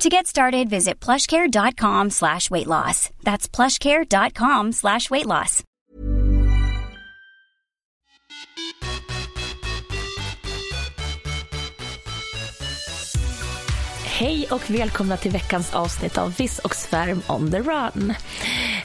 [0.00, 3.10] To get started, visit plushcare.com slash weight loss.
[3.22, 5.62] That's plushcare.com slash weight loss.
[14.04, 18.14] Hej och välkomna till veckans avsnitt av Viss och Svärm on the run.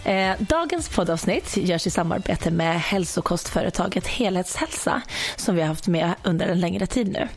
[0.05, 5.01] Eh, dagens poddavsnitt görs i samarbete med hälsokostföretaget Helhetshälsa
[5.35, 7.27] som vi har haft med under en längre tid nu.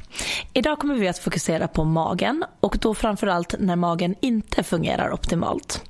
[0.53, 5.85] Idag kommer vi att fokusera på magen och då framförallt när magen inte fungerar optimalt.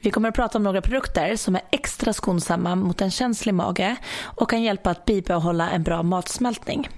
[0.00, 3.96] Vi kommer att prata om några produkter som är extra skonsamma mot en känslig mage
[4.22, 6.88] och kan hjälpa att bibehålla en bra matsmältning.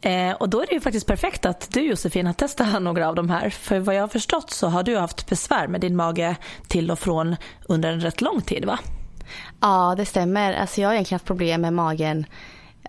[0.00, 3.14] Eh, och då är det ju faktiskt perfekt att du Josefin har testat några av
[3.14, 3.50] de här.
[3.50, 6.36] För vad jag har förstått så har du haft besvär med din mage
[6.68, 7.36] till och från
[7.68, 8.78] under en rätt lång tid va?
[9.60, 10.52] Ja det stämmer.
[10.52, 12.26] Alltså jag har egentligen haft problem med magen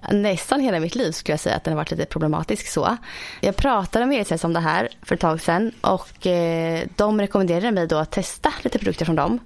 [0.09, 2.97] nästan hela mitt liv skulle jag säga att den har varit lite problematisk så.
[3.39, 7.71] Jag pratade med ESS om det här för ett tag sedan och eh, de rekommenderade
[7.71, 9.39] mig då att testa lite produkter från dem.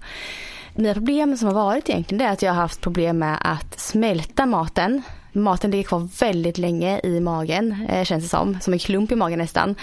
[0.74, 4.46] Mina problem som har varit egentligen är att jag har haft problem med att smälta
[4.46, 5.04] maten
[5.36, 8.60] Maten ligger kvar väldigt länge i magen eh, känns det som.
[8.62, 9.76] Som en klump i magen nästan.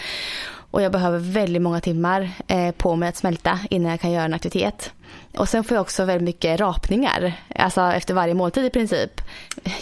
[0.73, 4.25] Och jag behöver väldigt många timmar eh, på mig att smälta innan jag kan göra
[4.25, 4.93] en aktivitet.
[5.37, 9.21] Och sen får jag också väldigt mycket rapningar, alltså efter varje måltid i princip.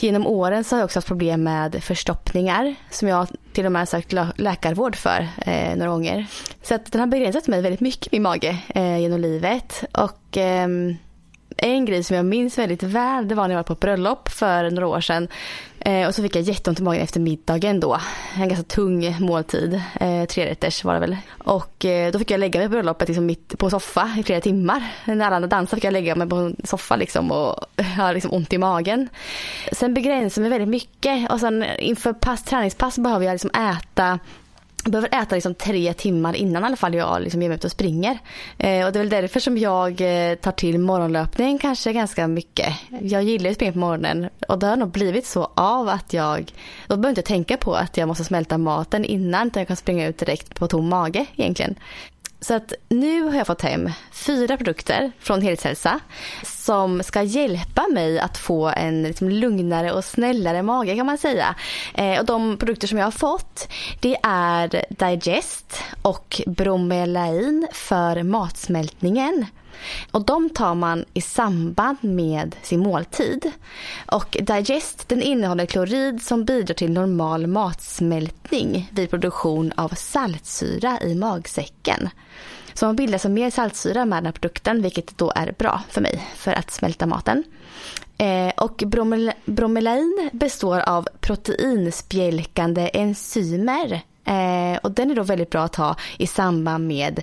[0.00, 3.88] Genom åren så har jag också haft problem med förstoppningar som jag till och med
[3.88, 6.26] sökt läkarvård för eh, några gånger.
[6.62, 9.84] Så att den har begränsat mig väldigt mycket, min mage, eh, genom livet.
[9.92, 10.68] Och eh,
[11.62, 14.28] en grej som jag minns väldigt väl det var när jag var på ett bröllop
[14.28, 15.28] för några år sedan.
[15.80, 18.00] Eh, och så fick jag jätteont i magen efter middagen då.
[18.34, 19.83] En ganska tung måltid.
[20.00, 21.16] Eh, trerätters var det väl.
[21.38, 24.41] Och eh, då fick jag lägga mig på bröllopet liksom mitt på soffa i flera
[24.41, 24.88] timmar.
[25.04, 27.65] När alla andra dansade fick jag lägga mig på en soffa liksom och
[27.97, 29.09] ha liksom ont i magen.
[29.72, 34.19] Sen begränsade mig väldigt mycket och sen inför pass, träningspass behöver jag liksom äta
[34.84, 37.70] behöver äta liksom tre timmar innan i alla fall jag liksom ger mig ut och
[37.70, 38.18] springer.
[38.58, 42.74] Eh, och det är väl därför som jag eh, tar till morgonlöpning kanske ganska mycket.
[43.00, 46.52] Jag gillar att springa på morgonen och det har nog blivit så av att jag,
[46.86, 49.76] då behöver jag inte tänka på att jag måste smälta maten innan utan jag kan
[49.76, 51.74] springa ut direkt på tom mage egentligen.
[52.41, 56.00] Så att nu har jag fått hem fyra produkter från Helhetshälsa
[56.70, 61.54] som ska hjälpa mig att få en liksom lugnare och snällare mage kan man säga.
[61.94, 63.69] Eh, och de produkter som jag har fått
[64.00, 69.47] det är Digest och Bromelain för matsmältningen.
[70.10, 73.50] Och de tar man i samband med sin måltid.
[74.06, 81.14] Och Digest den innehåller klorid som bidrar till normal matsmältning vid produktion av saltsyra i
[81.14, 82.09] magsäcken.
[82.80, 86.00] Så man bildar alltså mer saltsyra med den här produkten vilket då är bra för
[86.00, 87.44] mig för att smälta maten.
[88.18, 95.62] Eh, och bromel bromelain består av proteinspjälkande enzymer Eh, och den är då väldigt bra
[95.62, 97.22] att ha i samband med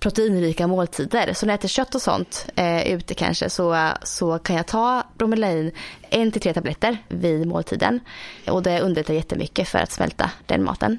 [0.00, 1.32] proteinrika måltider.
[1.32, 5.02] Så när jag äter kött och sånt eh, ute kanske så, så kan jag ta
[5.18, 5.72] bromelain
[6.10, 8.00] en till tre tabletter vid måltiden.
[8.48, 10.98] Och det underlättar jättemycket för att smälta den maten.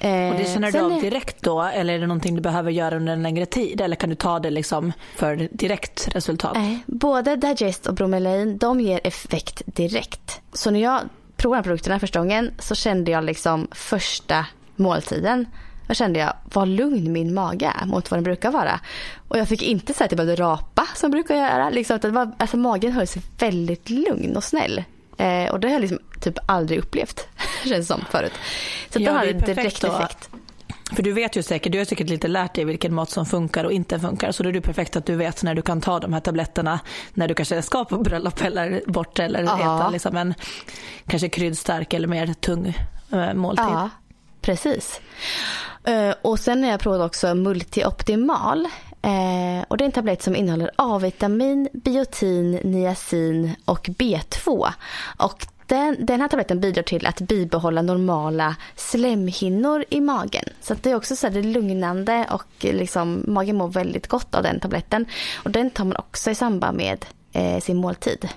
[0.00, 2.96] Eh, och det känner du av direkt då eller är det någonting du behöver göra
[2.96, 6.56] under en längre tid eller kan du ta det liksom för direkt resultat?
[6.56, 10.40] Eh, både Digest och Bromelain de ger effekt direkt.
[10.52, 11.00] Så när jag
[11.36, 14.46] provade produkterna första gången så kände jag liksom första
[14.76, 15.46] måltiden
[15.86, 18.80] då kände jag vad lugn min mage är mot vad den brukar vara.
[19.28, 21.70] Och jag fick inte säga att jag behövde rapa som jag brukar göra.
[21.70, 24.84] Liksom, det var, alltså, magen höll sig väldigt lugn och snäll.
[25.16, 27.28] Eh, och det har jag liksom typ aldrig upplevt
[27.64, 28.32] känns som förut.
[28.90, 30.30] Så ja, det har en direkt effekt.
[30.92, 33.64] För du vet ju säkert, du har säkert lite lärt dig vilken mat som funkar
[33.64, 34.32] och inte funkar.
[34.32, 36.80] Så då är det perfekt att du vet när du kan ta de här tabletterna
[37.14, 39.58] när du kanske ska på bröllop eller bort eller ja.
[39.58, 40.34] äta liksom en
[41.06, 42.78] kanske kryddstark eller mer tung
[43.12, 43.64] äh, måltid.
[43.64, 43.90] Ja,
[44.42, 45.00] precis.
[45.88, 48.68] Uh, och sen har jag provat också multioptimal.
[49.06, 54.72] Uh, och det är en tablett som innehåller A-vitamin, biotin, niacin och B2.
[55.18, 60.44] Och den, den här tabletten bidrar till att bibehålla normala slemhinnor i magen.
[60.60, 64.42] Så det är också så här, lugnande och eh, liksom, magen mår väldigt gott av
[64.42, 65.06] den tabletten.
[65.44, 68.28] Och den tar man också i samband med eh, sin måltid.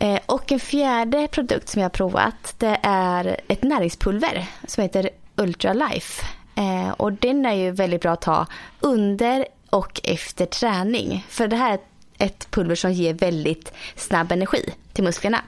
[0.00, 5.10] Eh, och en fjärde produkt som jag har provat det är ett näringspulver som heter
[5.36, 6.26] Ultralife.
[6.56, 8.46] Eh, och den är ju väldigt bra att ta
[8.80, 11.26] under och efter träning.
[11.28, 11.78] För det här är
[12.18, 15.38] ett pulver som ger väldigt snabb energi till musklerna.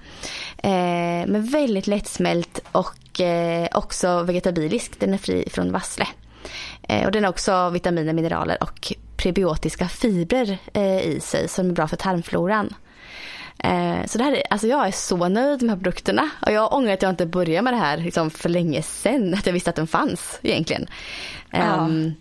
[0.58, 5.00] Eh, men väldigt lättsmält och eh, också vegetabilisk.
[5.00, 6.06] Den är fri från vassle.
[6.82, 11.72] Eh, och den har också vitaminer, mineraler och prebiotiska fibrer eh, i sig som är
[11.72, 12.74] bra för tarmfloran.
[13.58, 16.72] Eh, så det här, alltså jag är så nöjd med de här produkterna och jag
[16.72, 19.34] ångrar att jag inte började med det här liksom för länge sedan.
[19.34, 20.86] Att jag visste att den fanns egentligen.
[21.50, 21.76] Ja.
[21.76, 22.14] Um,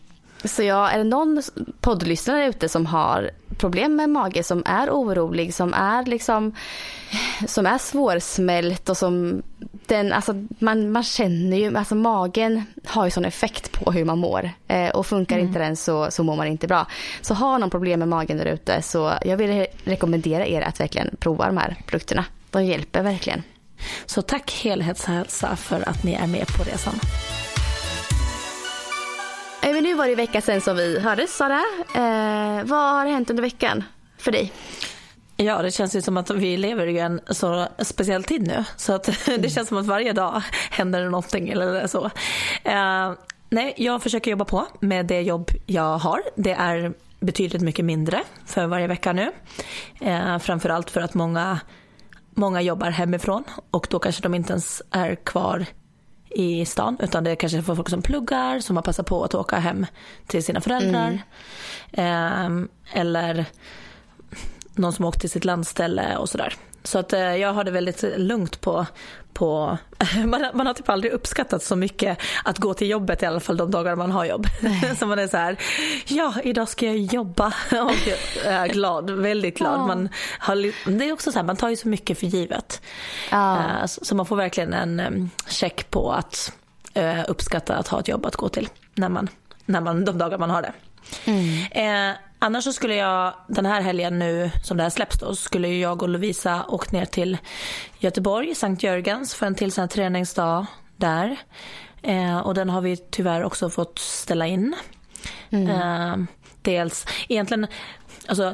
[0.43, 1.41] så ja, är det någon
[1.81, 6.53] poddlyssnare ute som har problem med mage, som är orolig, som är liksom
[7.47, 9.41] som är svårsmält och som
[9.87, 14.17] den, alltså man, man känner ju, alltså magen har ju sån effekt på hur man
[14.17, 15.47] mår eh, och funkar mm.
[15.47, 16.87] inte den så, så mår man inte bra.
[17.21, 21.15] Så har någon problem med magen där ute så jag vill rekommendera er att verkligen
[21.19, 22.25] prova de här produkterna.
[22.51, 23.43] De hjälper verkligen.
[24.05, 26.99] Så tack Helhetshälsa för att ni är med på resan.
[29.61, 31.63] Eh, men nu var det vecka sedan som vi hördes Sara.
[31.95, 33.83] Eh, vad har hänt under veckan
[34.17, 34.51] för dig?
[35.37, 38.63] Ja, det känns ju som att vi lever i en så speciell tid nu.
[38.77, 39.03] Så att
[39.39, 40.41] det känns som att varje dag
[40.71, 42.05] händer det någonting eller så.
[42.63, 43.13] Eh,
[43.49, 46.21] nej, jag försöker jobba på med det jobb jag har.
[46.35, 49.31] Det är betydligt mycket mindre för varje vecka nu.
[50.01, 51.59] Eh, framförallt för att många,
[52.33, 55.65] många jobbar hemifrån och då kanske de inte ens är kvar
[56.29, 59.35] i stan utan det är kanske för folk som pluggar som har passat på att
[59.35, 59.85] åka hem
[60.27, 61.19] till sina föräldrar.
[61.91, 62.69] Mm.
[62.93, 63.45] Eh, eller
[64.75, 66.55] någon som åkt till sitt landställe och sådär.
[66.83, 68.85] Så att eh, jag har det väldigt lugnt på,
[69.33, 69.77] på
[70.25, 73.57] man, man har typ aldrig uppskattat så mycket att gå till jobbet i alla fall
[73.57, 74.47] de dagar man har jobb.
[74.99, 75.57] så man är så här,
[76.07, 78.07] ja idag ska jag jobba och
[78.45, 79.79] jag är glad, väldigt glad.
[79.79, 79.87] Ja.
[79.87, 80.55] Man har,
[80.97, 82.81] det är också så här, man tar ju så mycket för givet.
[83.31, 83.57] Ja.
[83.57, 86.51] Eh, så man får verkligen en check på att
[86.93, 89.27] eh, uppskatta att ha ett jobb att gå till när man,
[89.65, 90.73] när man, de dagar man har det.
[91.25, 92.15] Mm.
[92.45, 96.03] Annars så skulle jag den här helgen nu som det här släpps då skulle jag
[96.03, 97.37] och Lovisa åkt ner till
[97.99, 100.65] Göteborg, Sankt Jörgens för en till sån här träningsdag
[100.97, 101.37] där.
[102.01, 104.75] Eh, och den har vi tyvärr också fått ställa in.
[105.49, 105.69] Mm.
[105.69, 106.27] Eh,
[106.61, 107.67] dels egentligen,
[108.27, 108.53] alltså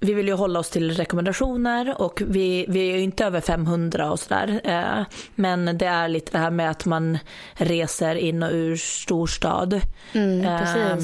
[0.00, 4.12] vi vill ju hålla oss till rekommendationer och vi, vi är ju inte över 500
[4.12, 4.60] och sådär.
[4.64, 7.18] Eh, men det är lite det här med att man
[7.54, 9.80] reser in och ur storstad.
[10.12, 10.98] Mm, eh,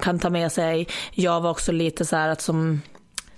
[0.00, 0.88] kan ta med sig.
[1.12, 2.82] Jag var också lite så här att som,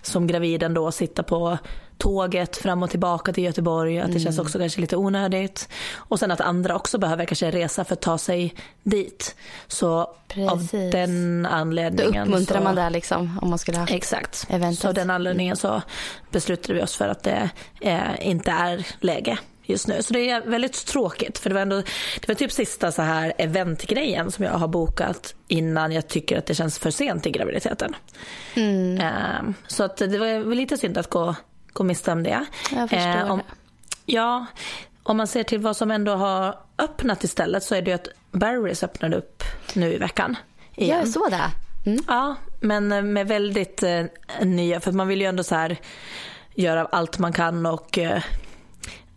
[0.03, 1.59] som gravid ändå sitta på
[1.99, 4.01] tåget fram och tillbaka till Göteborg.
[4.01, 4.47] Att det känns mm.
[4.47, 5.69] också kanske lite onödigt.
[5.95, 9.37] Och sen att andra också behöver kanske resa för att ta sig dit.
[9.67, 10.51] Så Precis.
[10.51, 12.13] av den anledningen.
[12.13, 14.47] Då uppmuntrar så, man det liksom om man skulle ha Exakt.
[14.49, 14.83] Eventet.
[14.83, 15.83] Så av den anledningen så
[16.31, 17.51] beslutade vi oss för att det
[17.81, 20.03] eh, inte är läge just nu.
[20.03, 21.83] Så det är väldigt tråkigt för det var ändå,
[22.21, 26.47] det var typ sista så här eventgrejen som jag har bokat innan jag tycker att
[26.47, 27.97] det känns för sent i graviditeten.
[28.55, 29.01] Mm.
[29.01, 31.35] Uh, så att det var lite synd att gå,
[31.73, 32.45] gå miste om det.
[32.73, 33.43] Jag förstår uh, om.
[34.07, 34.47] Ja,
[35.03, 38.09] om man ser till vad som ändå har öppnat istället så är det ju att
[38.33, 39.43] Barry's öppnade upp
[39.75, 40.37] nu i veckan.
[40.75, 40.99] Igen.
[40.99, 41.51] Jag såg det.
[41.87, 42.05] Mm.
[42.09, 44.05] Ja, men med väldigt eh,
[44.41, 45.77] nya, för man vill ju ändå så här
[46.55, 48.23] göra allt man kan och eh,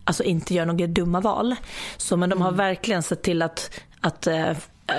[0.08, 1.56] alltså inte gör några dumma val.
[1.96, 2.58] Så men de har mm.
[2.58, 4.56] verkligen sett till att, att äh,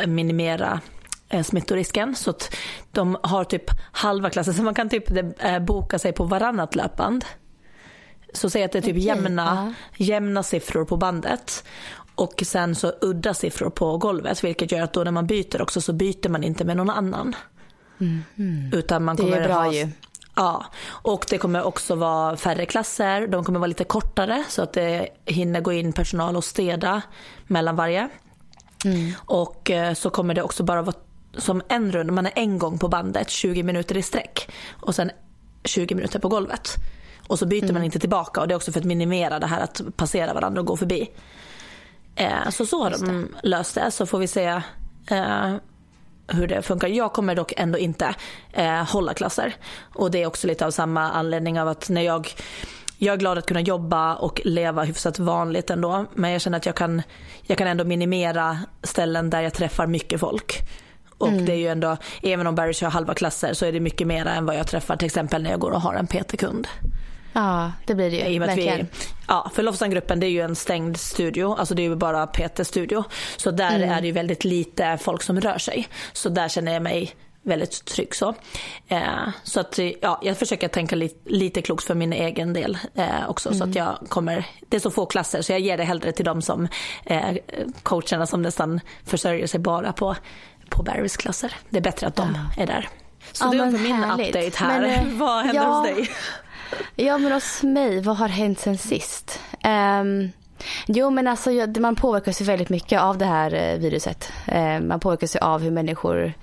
[0.07, 0.81] minimera
[1.29, 2.15] äh, smittorisken.
[2.15, 2.55] Så att
[2.91, 5.03] de har typ halva klassen, så man kan typ
[5.61, 7.25] boka sig på varannat löpband.
[8.33, 10.05] Så säg att det är typ okay, jämna, ja.
[10.05, 11.63] jämna siffror på bandet.
[12.15, 15.81] Och sen så udda siffror på golvet vilket gör att då när man byter också
[15.81, 17.35] så byter man inte med någon annan.
[17.99, 18.71] Mm.
[18.73, 19.87] Utan man kommer det är bra ha, ju.
[20.39, 23.27] Ja, och det kommer också vara färre klasser.
[23.27, 27.01] De kommer vara lite kortare så att det hinner gå in personal och städa
[27.47, 28.09] mellan varje.
[28.85, 29.11] Mm.
[29.25, 30.95] Och eh, så kommer det också bara vara
[31.37, 35.11] som en runda, man är en gång på bandet 20 minuter i sträck och sen
[35.63, 36.75] 20 minuter på golvet.
[37.27, 37.73] Och så byter mm.
[37.73, 40.61] man inte tillbaka och det är också för att minimera det här att passera varandra
[40.61, 41.11] och gå förbi.
[42.15, 43.91] Eh, så så har de löst det.
[43.91, 44.61] Så får vi se
[45.07, 45.55] eh,
[46.29, 46.87] hur det funkar.
[46.87, 48.15] Jag kommer dock ändå inte
[48.53, 49.55] eh, hålla klasser.
[49.95, 52.33] Och det är också lite av samma anledning av att när jag
[53.01, 56.05] jag är glad att kunna jobba och leva hyfsat vanligt ändå.
[56.13, 57.01] Men jag känner att jag kan,
[57.41, 60.59] jag kan ändå minimera ställen där jag träffar mycket folk.
[61.17, 61.45] Och mm.
[61.45, 64.25] det är ju ändå, även om Barry kör halva klasser så är det mycket mer
[64.25, 66.67] än vad jag träffar till exempel när jag går och har en PT-kund.
[67.33, 68.39] Ja, det blir det ju.
[68.39, 68.87] verkligen.
[69.27, 73.03] Ja, för Lofsangruppen det är ju en stängd studio, alltså det är ju bara PT-studio.
[73.37, 73.89] Så där mm.
[73.89, 75.87] är det ju väldigt lite folk som rör sig.
[76.13, 78.35] Så där känner jag mig väldigt trygg så.
[78.87, 83.29] Eh, så att ja, jag försöker tänka li lite klokt för min egen del eh,
[83.29, 83.49] också.
[83.49, 83.57] Mm.
[83.57, 83.87] Så att mm.
[83.87, 86.67] jag kommer, det är så få klasser så jag ger det hellre till de som
[87.05, 87.35] eh,
[87.83, 90.15] coacherna som nästan försörjer sig bara på,
[90.69, 91.55] på Barrys klasser.
[91.69, 92.63] Det är bättre att de ja.
[92.63, 92.89] är där.
[93.31, 94.35] Så ja, det var min härligt.
[94.35, 94.81] update här.
[94.81, 96.09] Men, eh, vad hände ja, hos dig?
[96.95, 99.39] Ja men hos mig, vad har hänt sen sist?
[100.01, 100.31] Um,
[100.87, 101.49] jo men alltså
[101.79, 104.31] man påverkas ju väldigt mycket av det här eh, viruset.
[104.55, 106.33] Uh, man påverkas ju av hur människor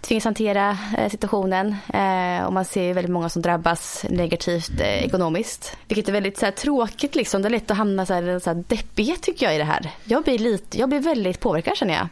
[0.00, 1.76] tvingas hantera uh, situationen.
[1.94, 5.76] Uh, och man ser ju väldigt många som drabbas negativt ekonomiskt.
[5.88, 7.42] Vilket är väldigt så här, tråkigt liksom.
[7.42, 9.90] Det är lätt att hamna så här, så här deppighet tycker jag i det här.
[10.04, 12.08] Jag blir, lite, jag blir väldigt påverkad känner jag.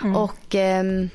[0.00, 0.16] Mm.
[0.16, 1.10] Och um,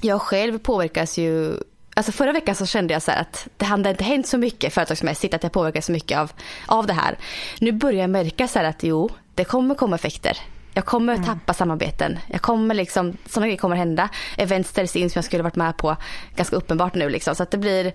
[0.00, 1.54] jag själv påverkas ju
[1.98, 5.34] Alltså förra veckan så kände jag så att det hade inte hänt så mycket företagsmässigt
[5.34, 6.32] att jag påverkas så mycket av,
[6.66, 7.18] av det här.
[7.60, 10.38] Nu börjar jag märka så att jo, det kommer komma effekter.
[10.74, 11.26] Jag kommer mm.
[11.26, 12.18] tappa samarbeten.
[12.26, 14.08] Jag kommer liksom, sådana grejer kommer hända.
[14.36, 15.96] Event ställs in som jag skulle varit med på
[16.36, 17.34] ganska uppenbart nu liksom.
[17.34, 17.92] Så att det blir,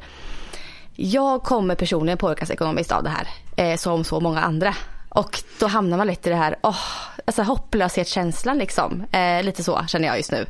[0.96, 3.28] jag kommer personligen påverkas ekonomiskt av det här.
[3.56, 4.76] Eh, som så många andra.
[5.10, 6.80] Och då hamnar man lätt i det här, oh,
[7.26, 9.04] alltså hopplöshetskänslan liksom.
[9.12, 10.46] Eh, lite så känner jag just nu.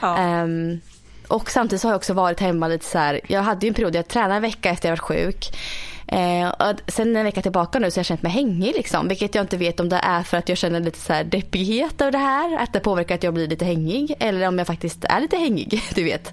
[0.00, 0.42] Ja.
[0.42, 0.80] Um,
[1.30, 3.20] och samtidigt så har jag också varit hemma lite så här.
[3.26, 5.56] Jag hade ju en period, jag tränade en vecka efter jag varit sjuk.
[6.12, 9.08] Eh, och sen en vecka tillbaka nu så har jag känt mig hängig liksom.
[9.08, 12.00] Vilket jag inte vet om det är för att jag känner lite så här deppighet
[12.00, 12.58] över det här.
[12.58, 14.14] Att det påverkar att jag blir lite hängig.
[14.18, 16.26] Eller om jag faktiskt är lite hängig, du vet.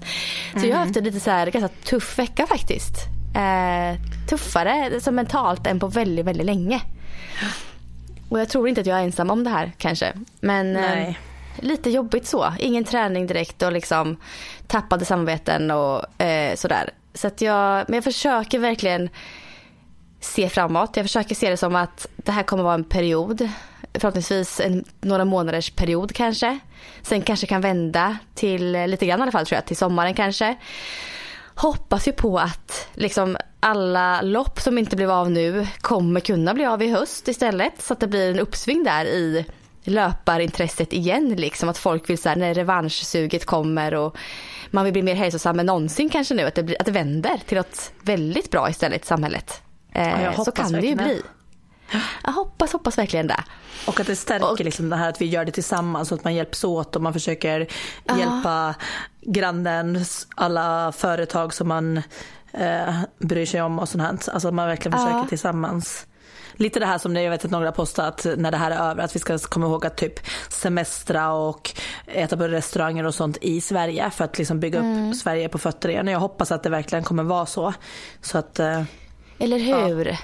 [0.52, 0.68] Så mm.
[0.68, 2.94] jag har haft en lite så här ganska tuff vecka faktiskt.
[3.34, 6.80] Eh, tuffare så mentalt än på väldigt, väldigt länge.
[8.28, 10.12] Och jag tror inte att jag är ensam om det här kanske.
[10.40, 11.14] Men eh,
[11.62, 12.52] lite jobbigt så.
[12.58, 14.16] Ingen träning direkt och liksom
[14.66, 16.90] tappade samarbeten och eh, sådär.
[17.14, 19.08] Så att jag, men jag försöker verkligen
[20.20, 20.96] se framåt.
[20.96, 23.48] Jag försöker se det som att det här kommer vara en period.
[23.94, 26.58] Förhoppningsvis en, några månaders period kanske.
[27.02, 30.14] Sen kanske kan vända till eh, lite grann i alla fall tror jag, till sommaren
[30.14, 30.56] kanske.
[31.54, 36.66] Hoppas ju på att liksom alla lopp som inte blev av nu kommer kunna bli
[36.66, 37.82] av i höst istället.
[37.82, 39.46] Så att det blir en uppsving där i
[39.84, 41.68] löparintresset igen liksom.
[41.68, 44.16] Att folk vill så här, när revanschsuget kommer och
[44.70, 46.42] man vill bli mer hälsosam än någonsin kanske nu.
[46.42, 49.62] Att det, blir, att det vänder till något väldigt bra istället i samhället.
[49.92, 51.22] Eh, ja, så kan det ju bli.
[52.24, 53.44] Jag hoppas, hoppas verkligen det.
[53.86, 56.24] Och att det stärker och, liksom det här att vi gör det tillsammans så att
[56.24, 58.74] man hjälps åt och man försöker uh, hjälpa
[59.20, 60.04] grannen,
[60.36, 62.02] alla företag som man
[62.52, 64.28] eh, bryr sig om och sånt.
[64.28, 66.06] Alltså att man verkligen försöker uh, tillsammans
[66.58, 69.04] lite det här som jag vet att några har postat när det här är över,
[69.04, 71.70] att vi ska komma ihåg att typ semestra och
[72.06, 75.08] äta på restauranger och sånt i Sverige för att liksom bygga mm.
[75.08, 76.08] upp Sverige på fötter igen.
[76.08, 77.74] Och jag hoppas att det verkligen kommer vara så.
[78.20, 78.82] så att, eh,
[79.38, 80.06] Eller hur?
[80.06, 80.16] Ja.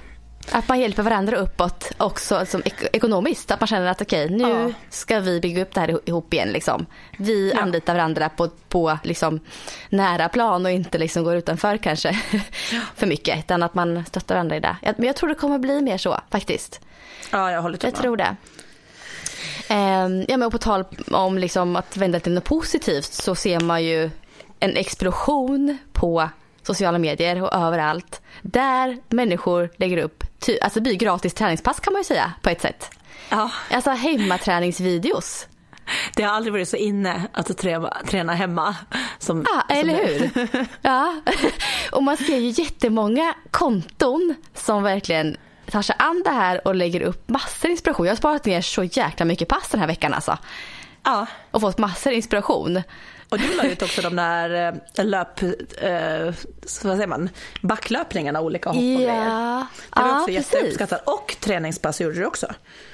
[0.52, 3.50] Att man hjälper varandra uppåt också som ek ekonomiskt.
[3.50, 4.72] Att man känner att okej, okay, nu ja.
[4.90, 6.48] ska vi bygga upp det här ihop igen.
[6.48, 6.86] Liksom.
[7.18, 7.60] Vi ja.
[7.60, 9.40] anlitar varandra på, på liksom,
[9.88, 12.12] nära plan och inte liksom går utanför kanske
[12.94, 13.38] för mycket.
[13.38, 14.76] Utan att man stöttar varandra i det.
[14.82, 16.80] Men jag tror det kommer bli mer så faktiskt.
[17.30, 18.36] Ja, jag håller Jag tror det.
[19.70, 23.84] Um, ja, men på tal om liksom att vända till något positivt så ser man
[23.84, 24.10] ju
[24.60, 26.28] en explosion på
[26.62, 28.22] sociala medier och överallt.
[28.42, 32.50] Där människor lägger upp, ty, alltså det blir gratis träningspass kan man ju säga på
[32.50, 32.90] ett sätt.
[33.28, 33.50] Ja.
[33.70, 35.46] Alltså hemmaträningsvideos.
[36.16, 38.76] Det har aldrig varit så inne att träna, träna hemma.
[39.18, 40.30] Som, ja, eller hur?
[40.82, 41.20] ja.
[41.92, 45.36] Och man ser ju jättemånga konton som verkligen
[45.70, 48.06] tar sig an det här och lägger upp massor inspiration.
[48.06, 50.38] Jag har sparat ner så jäkla mycket pass den här veckan alltså.
[51.02, 51.26] Ja.
[51.50, 52.82] Och fått massor inspiration.
[53.28, 55.50] Och du la ut också de där äh, löp, äh,
[56.82, 58.96] vad säger man, backlöpningarna, olika hopp och ja.
[58.96, 59.24] grejer.
[59.24, 61.02] Det var ja, också jätteuppskattat.
[61.08, 62.46] Och träningspass gjorde du också.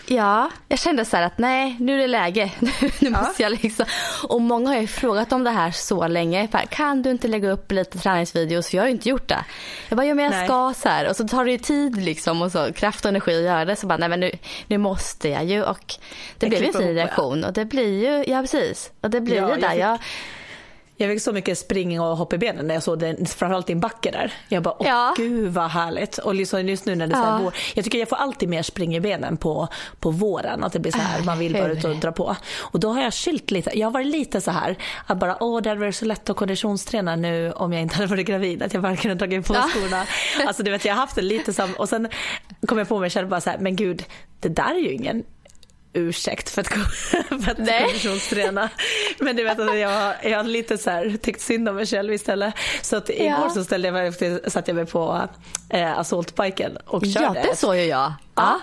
[0.07, 2.51] Ja, jag kände så att nej, nu är det läge.
[2.99, 3.87] nu måste jag liksom.
[4.29, 6.49] Och många har ju frågat om det här så länge.
[6.71, 8.75] Kan du inte lägga upp lite träningsvideos?
[8.75, 9.45] Jag har ju inte gjort det.
[9.89, 10.47] Jag bara, ja men jag nej.
[10.47, 11.09] ska så här.
[11.09, 13.77] Och så tar det ju tid liksom och så kraft och energi att göra det.
[13.77, 14.31] Så bara, nej men nu,
[14.67, 15.63] nu måste jag ju.
[15.63, 15.95] Och
[16.39, 17.45] det jag blev ju en fin reaktion.
[17.45, 18.91] Och det blir ju, ja precis.
[19.01, 19.75] Och det blir ja, ju där.
[19.75, 19.81] Jag, fick...
[19.81, 19.99] jag
[21.01, 23.81] jag fick så mycket spring och hopp i benen när jag såg den, framförallt din
[23.81, 24.33] backe där.
[24.49, 25.15] Jag bara, åh ja.
[25.17, 26.19] gud vad härligt.
[26.19, 27.39] Och liksom just nu när det är ja.
[27.43, 27.55] vår.
[27.75, 29.69] Jag tycker jag får alltid mer spring i benen på,
[30.01, 30.65] på våren.
[30.65, 32.37] Att det blir så här, man vill bara ut och dra på.
[32.59, 34.77] Och då har jag skilt lite, jag har varit lite så här,
[35.07, 38.07] att bara, åh det hade varit så lätt att konditionsträna nu om jag inte hade
[38.07, 38.63] varit gravid.
[38.63, 40.07] Att jag bara kunde dragit på skorna.
[40.47, 42.09] Alltså du vet, jag har haft det lite som, och sen
[42.67, 44.05] kom jag på mig själv bara så här, men gud,
[44.41, 45.25] det där är ju ingen
[45.93, 46.69] ursäkt för att,
[47.45, 48.71] för att konditionsträna.
[49.19, 52.13] Men du vet att jag, jag har lite så här, tyckt synd om mig själv
[52.13, 52.55] istället.
[52.83, 53.51] Så att igår ja.
[53.51, 55.29] så ställde jag mig, satte jag mig på
[55.69, 57.41] äh, assaultbiken och körde.
[57.41, 58.13] Ja det såg ju jag.
[58.35, 58.61] Ja.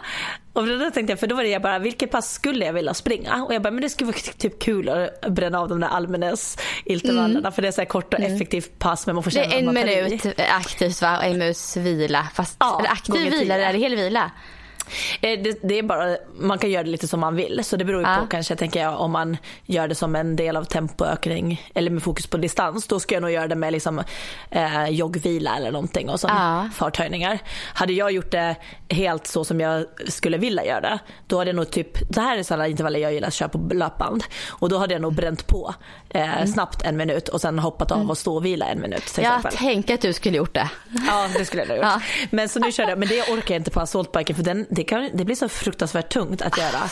[0.53, 2.93] Och då tänkte jag, för då var det jag bara, vilket pass skulle jag vilja
[2.93, 3.43] springa?
[3.43, 6.57] Och jag bara, men det skulle vara typ kul att bränna av de där Almenäs
[6.85, 7.51] intervallerna mm.
[7.51, 8.35] för det är så kort och mm.
[8.35, 11.75] effektivt pass men man får känna Det är en minut aktivt va och en minut
[11.77, 12.27] vila.
[12.33, 14.31] Fast, ja, aktiv vila eller är det hel vila?
[15.21, 17.63] Eh, det, det, är bara, man kan göra det lite som man vill.
[17.63, 18.17] Så det beror ju ja.
[18.21, 22.03] på kanske tänker jag om man gör det som en del av tempoökning eller med
[22.03, 22.87] fokus på distans.
[22.87, 24.01] Då ska jag nog göra det med liksom,
[24.49, 26.69] eh, joggvila eller någonting och så ja.
[26.73, 27.39] farthöjningar.
[27.73, 28.55] Hade jag gjort det
[28.89, 30.99] helt så som jag skulle vilja göra det.
[31.27, 33.73] Då hade jag nog typ, det här är sådana intervaller jag gillar att köra på
[33.73, 34.23] löpband.
[34.49, 35.75] Och då hade jag nog bränt på
[36.09, 36.47] eh, mm.
[36.47, 38.09] snabbt en minut och sen hoppat av mm.
[38.09, 39.05] och stå och vila en minut.
[39.05, 40.69] Till jag tänker att du skulle gjort det.
[41.07, 41.85] Ja det skulle jag ha gjort.
[41.85, 42.01] Ja.
[42.29, 44.83] Men så nu körde jag, men det orkar jag inte på asfaltbiken för den, det,
[44.83, 46.89] kan, det blir så fruktansvärt tungt att göra.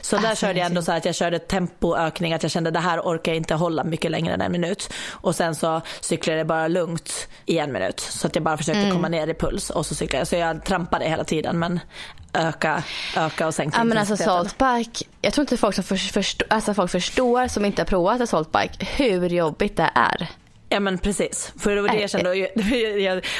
[0.00, 2.78] Så där alltså, körde jag ändå så att jag körde tempoökning, att jag kände det
[2.78, 4.92] här orkar jag inte hålla mycket längre än en minut.
[5.10, 8.80] Och sen så cyklade jag bara lugnt i en minut så att jag bara försökte
[8.80, 8.92] mm.
[8.92, 10.28] komma ner i puls och så cyklade jag.
[10.28, 11.80] Så jag trampade hela tiden men
[12.32, 12.82] öka,
[13.16, 16.74] öka och sänka ja, men alltså saltbike, jag tror inte folk, som för, förstå, alltså
[16.74, 20.30] folk förstår som inte har provat en saltbike hur jobbigt det är.
[20.74, 21.52] Ja men precis.
[21.58, 22.50] För det var det jag kände.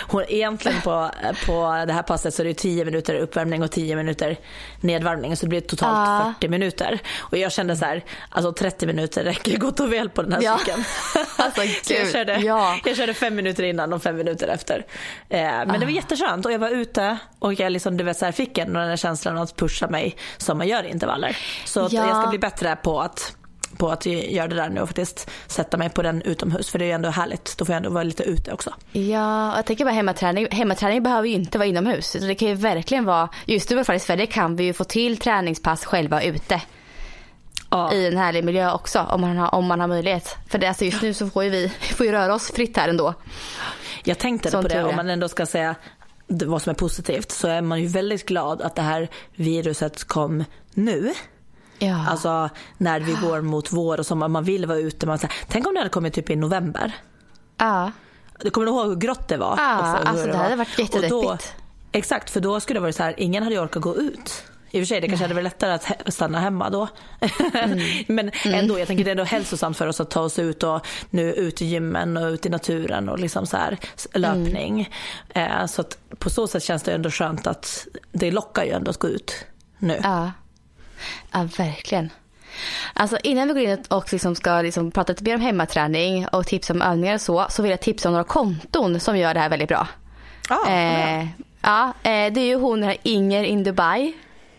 [0.09, 1.11] hon, egentligen på,
[1.47, 4.37] på det här passet så är det 10 minuter uppvärmning och 10 minuter
[4.81, 5.37] nedvarvning.
[5.37, 6.35] Så det blir totalt ja.
[6.41, 6.99] 40 minuter.
[7.19, 10.43] Och jag kände så här, alltså 30 minuter räcker gott och väl på den här
[10.43, 10.59] ja.
[10.59, 10.85] cykeln.
[11.37, 11.62] alltså,
[11.95, 12.79] jag, körde, ja.
[12.85, 14.87] jag körde fem minuter innan och fem minuter efter.
[15.29, 15.73] Eh, men ah.
[15.73, 15.97] det var ah.
[15.97, 18.88] jätteskönt och jag var ute och jag liksom, du vet, så här, fick en den
[18.88, 21.37] här känslan att pusha mig som man gör i intervaller.
[21.64, 22.07] Så ja.
[22.09, 23.37] jag ska bli bättre på att
[23.85, 26.85] på att göra det där nu och faktiskt sätta mig på den utomhus för det
[26.85, 27.59] är ju ändå härligt.
[27.59, 28.75] Då får jag ändå vara lite ute också.
[28.93, 30.49] Ja, jag tänker bara hemmaträning.
[30.50, 32.12] Hemmaträning behöver ju inte vara inomhus.
[32.12, 34.85] Det kan ju verkligen vara, just nu i fall i Sverige kan vi ju få
[34.85, 36.62] till träningspass själva ute.
[37.71, 37.93] Ja.
[37.93, 40.37] i en härlig miljö också om man har, om man har möjlighet.
[40.49, 42.88] För det, alltså just nu så får ju vi får ju röra oss fritt här
[42.88, 43.14] ändå.
[44.05, 45.75] Jag tänkte på det, om man ändå ska säga
[46.26, 50.45] vad som är positivt så är man ju väldigt glad att det här viruset kom
[50.75, 51.14] nu.
[51.85, 52.07] Ja.
[52.09, 55.07] Alltså när vi går mot vår och sommar, man vill vara ute.
[55.07, 56.93] Man, så här, tänk om det hade kommit typ i november.
[57.59, 57.91] Ja.
[58.41, 59.55] Du kommer ihåg hur grått det var?
[59.59, 61.55] Ja, alltså det, det hade varit jättedeppigt.
[61.93, 64.45] Exakt, för då skulle det varit så här, ingen hade orkat gå ut.
[64.75, 66.88] I och för sig, det kanske hade varit lättare att stanna hemma då.
[67.55, 67.79] Mm.
[68.07, 68.59] Men mm.
[68.59, 71.33] ändå, jag tänker det är ändå hälsosamt för oss att ta oss ut och nu
[71.33, 73.79] ut i gymmen och ut i naturen och liksom så här
[74.14, 74.91] löpning.
[75.35, 75.61] Mm.
[75.61, 78.91] Eh, så att på så sätt känns det ändå skönt att det lockar ju ändå
[78.91, 79.47] att gå ut
[79.79, 80.00] nu.
[80.03, 80.31] Ja.
[81.33, 82.11] Ja, verkligen.
[82.92, 86.47] Alltså innan vi går in och liksom ska liksom prata lite mer om hemmaträning och
[86.47, 89.40] tips om övningar och så, så vill jag tipsa om några konton som gör det
[89.40, 89.88] här väldigt bra.
[90.49, 91.27] Ah, eh,
[91.62, 94.14] ja, eh, det är ju hon här Inger in Dubai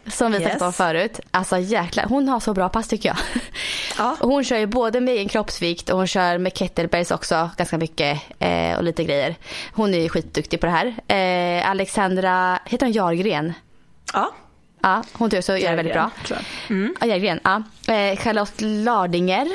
[0.07, 0.49] som vi yes.
[0.49, 1.19] sagt om förut.
[1.31, 3.17] Alltså jäklar, hon har så bra pass tycker jag.
[3.97, 4.17] Ja.
[4.21, 8.21] hon kör ju både med egen kroppsvikt och hon kör med kettlebells också ganska mycket
[8.39, 9.36] eh, och lite grejer.
[9.73, 10.95] Hon är ju skitduktig på det här.
[11.07, 13.53] Eh, Alexandra, heter hon Jargren?
[14.13, 14.31] Ja.
[14.85, 16.11] Ja, hon tycker också gör det väldigt bra.
[16.69, 16.95] Mm.
[16.99, 17.39] Ja, Järgren.
[17.43, 17.63] Ja.
[17.93, 19.47] Eh, Charlotte Lardinger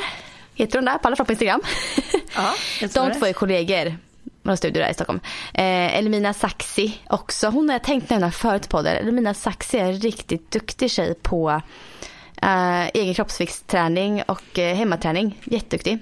[0.55, 1.61] heter hon där på alla fall på Instagram.
[2.37, 3.97] Ja, De två är kollegor.
[4.43, 5.21] Man studier där i Stockholm.
[5.55, 7.49] Eh, Elmina Saxi också.
[7.49, 8.91] Hon har jag tänkt nämna förut på det.
[8.91, 11.61] Elmina Saxi är en riktigt duktig tjej på
[12.43, 15.41] eh, egen kroppsviktsträning och eh, hemmaträning.
[15.45, 15.99] Jätteduktig.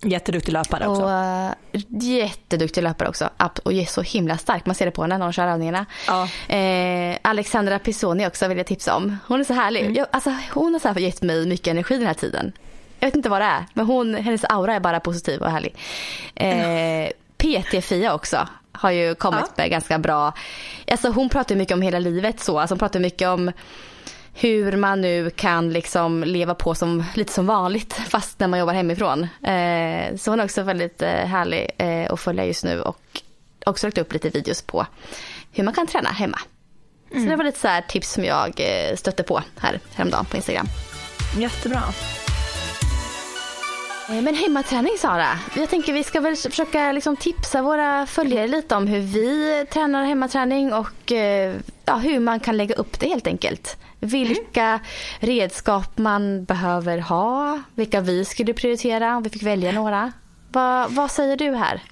[0.00, 1.02] Jätteduktig löpare också.
[1.02, 3.28] Och, uh, jätteduktig löpare också.
[3.62, 4.66] Och är så himla stark.
[4.66, 5.86] Man ser det på henne när hon kör övningarna.
[6.06, 6.28] Ja.
[6.54, 9.16] Eh, Alexandra Pisoni också vill jag tipsa om.
[9.26, 9.80] Hon är så härlig.
[9.80, 9.94] Mm.
[9.94, 12.52] Jag, alltså, hon har så här gett mig mycket energi den här tiden.
[13.00, 13.64] Jag vet inte vad det är.
[13.74, 15.76] Men hon, hennes aura är bara positiv och härlig.
[16.34, 19.52] Eh, PT-Fia också har ju kommit ja.
[19.56, 20.32] med ganska bra.
[20.90, 22.60] Alltså hon pratar mycket om hela livet så.
[22.60, 23.52] Alltså hon pratar mycket om
[24.40, 28.74] hur man nu kan liksom leva på som, lite som vanligt fast när man jobbar
[28.74, 29.22] hemifrån.
[29.22, 33.22] Eh, så hon är också väldigt eh, härlig eh, att följa just nu och
[33.66, 34.86] också lagt upp lite videos på
[35.52, 36.38] hur man kan träna hemma.
[37.10, 37.24] Mm.
[37.24, 40.66] Så det var lite så tips som jag eh, stötte på här häromdagen på Instagram.
[41.38, 41.82] Jättebra.
[44.08, 48.76] Eh, men hemmaträning Sara, jag tänker vi ska väl försöka liksom tipsa våra följare lite
[48.76, 53.26] om hur vi tränar hemmaträning och eh, ja, hur man kan lägga upp det helt
[53.26, 53.76] enkelt.
[54.00, 54.80] Vilka mm.
[55.20, 60.12] redskap man behöver ha, vilka vi skulle prioritera om vi fick välja några.
[60.52, 61.82] Va, vad säger du här?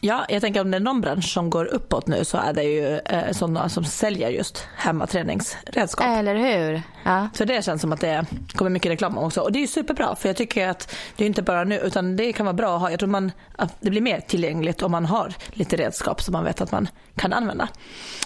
[0.00, 2.62] Ja, jag tänker om det är någon bransch som går uppåt nu så är det
[2.62, 6.06] ju eh, sådana som säljer just hemmaträningsredskap.
[6.06, 6.82] Eller hur?
[7.04, 7.28] Ja.
[7.34, 9.40] Så det känns som att det kommer mycket reklam också.
[9.40, 12.16] Och det är ju superbra för jag tycker att det är inte bara nu utan
[12.16, 12.90] det kan vara bra att ha.
[12.90, 16.44] Jag tror man, att det blir mer tillgängligt om man har lite redskap som man
[16.44, 17.68] vet att man kan använda.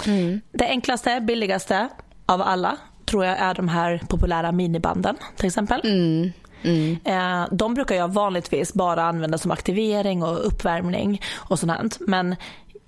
[0.07, 0.41] Mm.
[0.53, 1.89] Det enklaste, billigaste
[2.27, 5.81] av alla tror jag är de här populära minibanden till exempel.
[5.85, 6.33] Mm.
[6.65, 6.99] Mm.
[7.05, 11.99] Eh, de brukar jag vanligtvis bara använda som aktivering och uppvärmning och sånt.
[12.01, 12.37] Men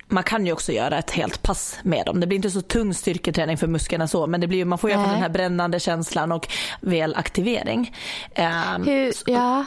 [0.07, 2.19] man kan ju också göra ett helt pass med dem.
[2.19, 4.95] Det blir inte så tung styrketräning för musklerna så men det blir, man får ju
[4.95, 6.47] den här brännande känslan och
[6.81, 7.95] väl aktivering.
[8.31, 9.65] Eh, Hur, ja.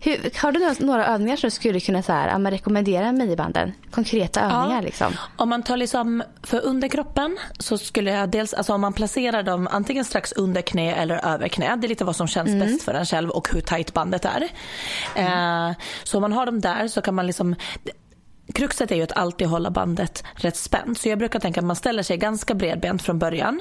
[0.00, 3.72] Hur, har du några övningar som du skulle kunna så här, ja, rekommendera midjebanden?
[3.90, 4.80] Konkreta övningar ja.
[4.80, 5.12] liksom?
[5.36, 9.68] Om man tar liksom för underkroppen så skulle jag dels, alltså om man placerar dem
[9.70, 11.76] antingen strax under knä eller över knä.
[11.76, 12.58] Det är lite vad som känns mm.
[12.58, 14.48] bäst för en själv och hur tajt bandet är.
[15.14, 15.68] Mm.
[15.70, 17.56] Eh, så om man har dem där så kan man liksom
[18.54, 20.98] Kruxet är ju att alltid hålla bandet rätt spänt.
[20.98, 23.60] Så jag brukar tänka att man ställer sig ganska bredbent från början.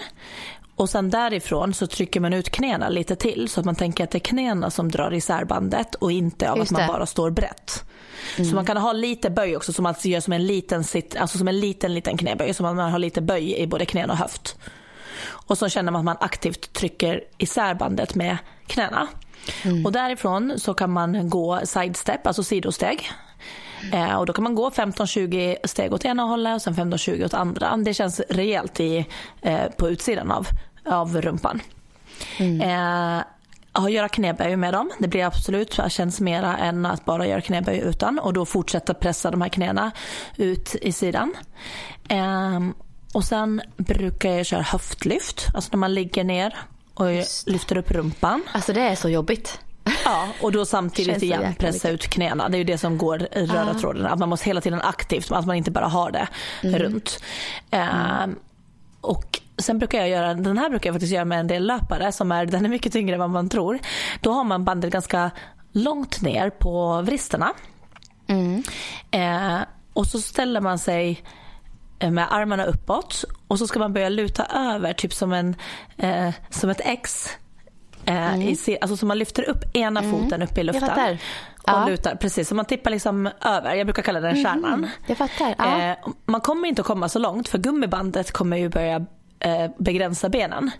[0.78, 4.12] Och sen därifrån så trycker man ut knäna lite till så att man tänker att
[4.12, 7.84] det är knäna som drar isär bandet och inte av att man bara står brett.
[8.38, 8.50] Mm.
[8.50, 10.84] Så man kan ha lite böj också som man gör som en liten,
[11.20, 12.54] alltså som en liten, liten knäböj.
[12.54, 14.58] Så man har lite böj i både knän och höft.
[15.28, 18.38] Och så känner man att man aktivt trycker isär bandet med
[18.68, 19.08] knäna.
[19.63, 19.86] Mm.
[19.86, 23.12] Och därifrån så kan man gå sidestep, alltså sidosteg.
[23.94, 27.34] Eh, och då kan man gå 15-20 steg åt ena hållet och sen 15-20 åt
[27.34, 27.78] andra.
[27.78, 29.06] Det känns rejält i,
[29.42, 30.48] eh, på utsidan av,
[30.88, 31.62] av rumpan.
[32.38, 32.62] Mm.
[32.62, 33.23] Eh,
[33.71, 37.80] att göra knäböj med dem, det blir absolut känns mera än att bara göra knäböj
[37.80, 39.91] utan och då fortsätta pressa de här knäna
[40.38, 41.34] ut i sidan.
[42.10, 42.60] Eh,
[43.13, 46.56] och sen brukar jag köra höftlyft, alltså när man ligger ner
[46.93, 47.08] och
[47.45, 48.43] lyfter upp rumpan.
[48.52, 49.60] Alltså det är så jobbigt.
[50.06, 52.50] Ja, och då samtidigt igen pressa ut knäna.
[52.50, 53.80] Det är ju det som går i röda ah.
[53.80, 54.06] tråden.
[54.06, 56.28] Att man måste hela tiden aktivt, att man inte bara har det
[56.63, 56.80] mm.
[56.80, 57.19] runt.
[57.71, 58.30] Mm.
[58.30, 58.36] Uh,
[59.02, 62.12] och Sen brukar jag göra, den här brukar jag faktiskt göra med en del löpare
[62.12, 63.80] som är, den är mycket tyngre än vad man tror.
[64.22, 65.32] Då har man bandet ganska
[65.72, 67.54] långt ner på vristerna.
[68.28, 68.63] Mm.
[69.15, 69.62] Uh,
[69.93, 71.24] och så ställer man sig
[72.00, 75.56] eh, med armarna uppåt och så ska man börja luta över typ som, en,
[75.98, 77.30] eh, som ett X
[78.08, 78.41] Eh, mm.
[78.41, 80.12] i, alltså så man lyfter upp ena mm.
[80.12, 81.17] foten upp i luften.
[81.63, 81.86] Och ja.
[81.88, 82.48] lutar, precis.
[82.48, 83.76] Så man tippar liksom över.
[83.76, 84.43] Jag brukar kalla den mm.
[84.43, 84.89] kärnan.
[85.08, 85.56] Jag fattar.
[85.58, 85.82] Ja.
[85.82, 89.06] Eh, man kommer inte att komma så långt för gummibandet kommer ju börja
[89.39, 90.71] eh, begränsa benen.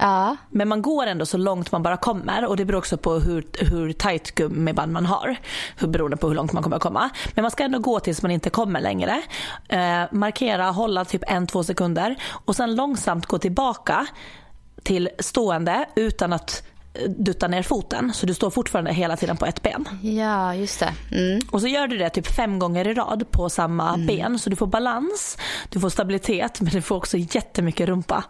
[0.00, 0.36] Ja.
[0.50, 3.44] Men man går ändå så långt man bara kommer och det beror också på hur,
[3.70, 5.36] hur tajt gummiband man har.
[5.76, 7.10] Hur, beroende på hur långt man kommer att komma.
[7.34, 9.22] Men man ska ändå gå tills man inte kommer längre.
[9.68, 14.06] Eh, markera, hålla typ en, två sekunder och sen långsamt gå tillbaka
[14.82, 16.62] till stående utan att
[17.08, 19.88] dutta ner foten så du står fortfarande hela tiden på ett ben.
[20.02, 20.94] Ja, just det.
[21.12, 21.40] Mm.
[21.50, 24.06] Och så gör du det typ fem gånger i rad på samma mm.
[24.06, 28.24] ben så du får balans, du får stabilitet men du får också jättemycket rumpa.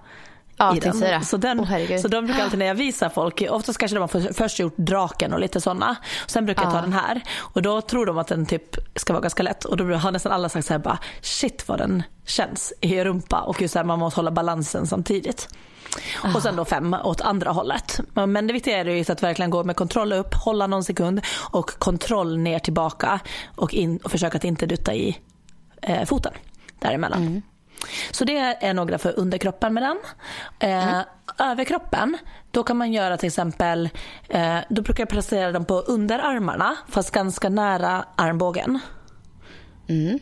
[0.57, 1.25] Ja, i den.
[1.25, 4.33] Så, den, oh, så de brukar alltid när jag visar folk, oftast kanske de har
[4.33, 5.97] först gjort draken och lite sådana.
[6.27, 9.23] Sen brukar jag ta den här och då tror de att den typ ska vara
[9.23, 12.73] ganska lätt och då har nästan alla sagt så här bara shit vad den känns
[12.81, 15.49] i rumpa och just så här, man måste hålla balansen samtidigt.
[16.23, 16.35] Ah.
[16.35, 18.01] Och sen då fem åt andra hållet.
[18.15, 21.71] Men det viktiga är ju att verkligen gå med kontroll upp, hålla någon sekund och
[21.79, 23.21] kontroll ner tillbaka
[23.57, 25.19] och, in, och försöka att inte dutta i
[25.83, 26.33] eh, foten
[26.79, 27.23] däremellan.
[27.23, 27.43] Mm.
[28.11, 29.99] Så det är några för underkroppen med den.
[30.59, 31.05] Eh, mm.
[31.39, 32.19] Överkroppen,
[32.51, 33.89] då kan man göra till exempel,
[34.29, 38.79] eh, då brukar jag placera dem på underarmarna fast ganska nära armbågen.
[39.89, 40.19] Mm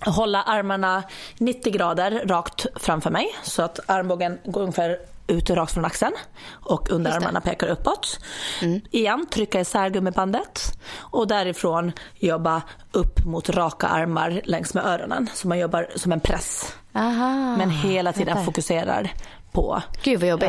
[0.00, 1.02] hålla armarna
[1.38, 6.12] 90 grader rakt framför mig så att armbågen går ungefär ut rakt från axeln
[6.50, 8.20] och underarmarna pekar uppåt.
[8.62, 8.80] Mm.
[8.90, 15.30] Igen, trycka isär gummibandet och därifrån jobba upp mot raka armar längs med öronen.
[15.34, 16.74] Så man jobbar som en press.
[16.92, 19.12] Aha, Men hela tiden fokuserar
[19.52, 19.82] på.
[20.02, 20.48] Gud vad jobbigt.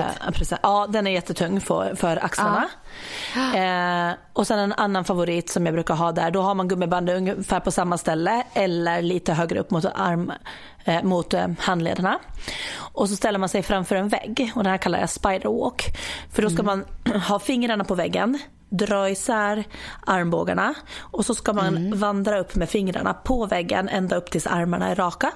[0.52, 2.70] Eh, ja, den är jättetung för, för axlarna.
[3.38, 3.58] Ah.
[3.58, 7.18] Eh, och sen en annan favorit som jag brukar ha där, då har man gummibandet
[7.18, 10.32] ungefär på samma ställe eller lite högre upp mot, arm,
[10.86, 12.20] eh, mot eh, handlederna.
[12.78, 15.84] Och så ställer man sig framför en vägg och det här kallar jag spiderwalk.
[16.32, 16.84] För då ska mm.
[17.06, 19.64] man ha fingrarna på väggen dra isär
[20.06, 22.00] armbågarna och så ska man mm.
[22.00, 25.32] vandra upp med fingrarna på väggen ända upp tills armarna är raka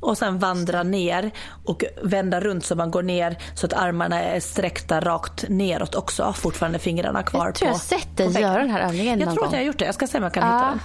[0.00, 1.30] och sen vandra ner
[1.64, 6.32] och vända runt så man går ner så att armarna är sträckta rakt neråt också.
[6.32, 9.46] Fortfarande fingrarna kvar Jag tror jag har sett dig göra den här övningen Jag tror
[9.46, 9.84] att jag har gjort det.
[9.84, 10.54] Jag ska se om jag kan ja.
[10.54, 10.80] hitta den.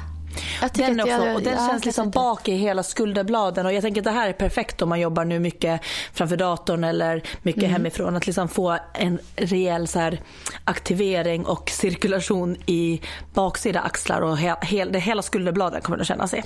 [0.73, 4.01] Den också, jag, och den ja, känns liksom bak i hela skulderbladen och jag tänker
[4.01, 5.81] att det här är perfekt om man jobbar nu mycket
[6.13, 7.73] framför datorn eller mycket mm.
[7.73, 8.15] hemifrån.
[8.15, 10.21] Att liksom få en rejäl så här,
[10.63, 13.01] aktivering och cirkulation i
[13.33, 16.43] baksida axlar och he, he, det hela skulderbladen kommer att kännas i.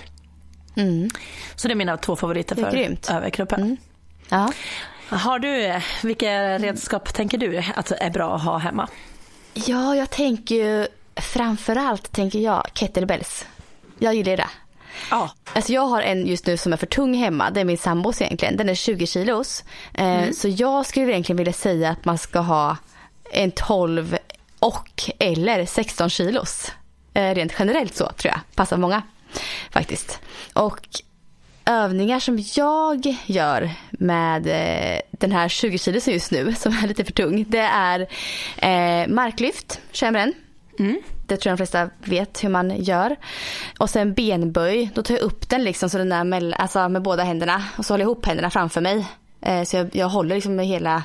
[0.78, 1.10] Mm.
[1.56, 3.10] Så det är mina två favoriter för grymt.
[3.12, 3.62] överkroppen.
[3.62, 3.78] Mm.
[4.30, 4.52] Ja.
[5.10, 8.88] Har du, vilka redskap tänker du att är bra att ha hemma?
[9.54, 13.48] Ja, jag tänker ju framförallt tänker jag kettlebells.
[14.00, 14.50] Jag gillar det.
[15.12, 15.32] Ja.
[15.54, 17.50] Alltså jag har en just nu som är för tung hemma.
[17.50, 18.58] Det är min sambos egentligen.
[18.58, 19.64] Den är 20 kilos.
[19.94, 20.34] Eh, mm.
[20.34, 22.78] Så jag skulle egentligen vilja säga att man ska ha
[23.32, 24.18] en 12
[24.60, 26.72] och eller 16 kilos.
[27.14, 28.40] Eh, rent generellt så tror jag.
[28.56, 29.02] Passar många
[29.72, 30.20] faktiskt.
[30.54, 30.88] Och
[31.68, 37.06] övningar som jag gör med eh, den här 20 kilosen just nu som är lite
[37.06, 37.46] för tung.
[37.48, 38.00] Det är
[38.58, 40.34] eh, marklyft, känner den?
[40.80, 41.02] Mm.
[41.28, 43.16] Det tror jag de flesta vet hur man gör.
[43.80, 47.02] Och sen benböj, då tar jag upp den liksom så den är med, alltså med
[47.02, 49.06] båda händerna och så håller jag ihop händerna framför mig.
[49.42, 51.04] Eh, så jag, jag håller liksom med hela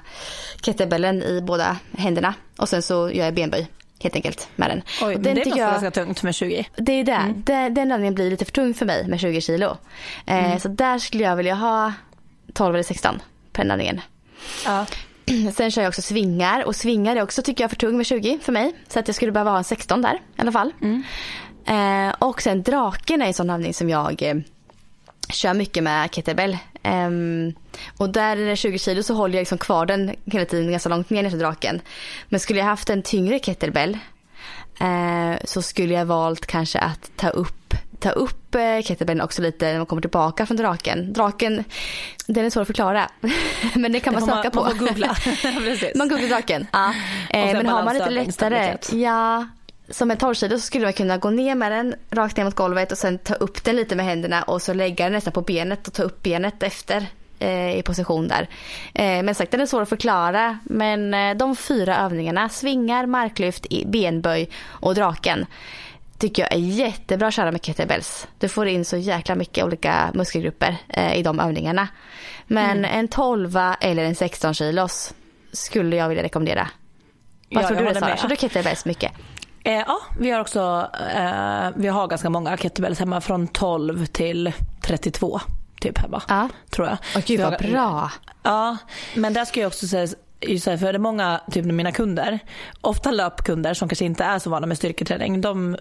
[0.63, 3.69] kettlebellen i båda händerna och sen så gör jag benböj
[4.03, 4.83] helt enkelt med den.
[5.03, 6.67] Oj, den det är jag, ganska tungt med 20.
[6.77, 7.13] Det är det.
[7.13, 7.43] Mm.
[7.47, 9.77] Den, den övningen blir lite för tung för mig med 20 kilo.
[10.27, 10.61] Eh, mm.
[10.61, 11.93] Så där skulle jag vilja ha
[12.53, 14.01] 12 eller 16 på den övningen.
[14.65, 14.87] Ja.
[15.55, 18.39] Sen kör jag också svingar och svingar är också tycker jag för tung med 20
[18.43, 18.73] för mig.
[18.89, 20.73] Så att jag skulle behöva ha en 16 där i alla fall.
[20.83, 21.03] Mm.
[21.67, 24.35] Eh, och sen draken är en sån övning som jag eh,
[25.33, 26.59] kör mycket med kettlebell.
[26.85, 27.55] Um,
[27.97, 30.89] och där är det 20 kilo så håller jag liksom kvar den hela tiden ganska
[30.89, 31.81] långt ner till draken.
[32.29, 33.99] Men skulle jag haft en tyngre kettlebell
[34.83, 39.67] uh, så skulle jag valt kanske att ta upp ta upp uh, kettlebellen också lite
[39.67, 41.13] när man kommer tillbaka från draken.
[41.13, 41.65] Draken,
[42.27, 43.09] den är svår att förklara.
[43.75, 44.61] men det kan det man söka på.
[44.61, 45.17] Man får googla.
[45.95, 46.67] man googlar draken.
[46.73, 46.95] Ja.
[47.35, 49.47] Uh, men har man lite lättare, ja
[49.93, 52.55] som en 12 kilo så skulle man kunna gå ner med den rakt ner mot
[52.55, 55.41] golvet och sen ta upp den lite med händerna och så lägga den nästan på
[55.41, 57.07] benet och ta upp benet efter
[57.39, 58.49] eh, i position där.
[58.95, 63.67] Eh, men sagt den är svår att förklara men eh, de fyra övningarna svingar, marklyft,
[63.87, 65.47] benböj och draken
[66.19, 68.29] tycker jag är jättebra att köra med kettlebells.
[68.39, 71.89] Du får in så jäkla mycket olika muskelgrupper eh, i de övningarna.
[72.47, 72.99] Men mm.
[72.99, 75.15] en 12 eller en 16 kilos
[75.53, 76.69] skulle jag vilja rekommendera.
[77.51, 78.17] Vad ja, tror du Sara?
[78.17, 79.13] Kör du kettlebells mycket?
[79.65, 84.53] Eh, ja, vi har också eh, vi har ganska många kettlebells hemma från 12 till
[84.83, 85.41] 32
[85.81, 86.23] typ hemma.
[86.29, 86.49] Ja.
[86.71, 86.97] Tror jag.
[87.17, 88.11] Åh gud vad bra.
[88.43, 88.77] Ja,
[89.15, 90.09] men där ska jag också säga
[90.47, 92.39] just för det är många, typ mina kunder,
[92.81, 95.77] ofta löpkunder som kanske inte är så vana med styrketräning, de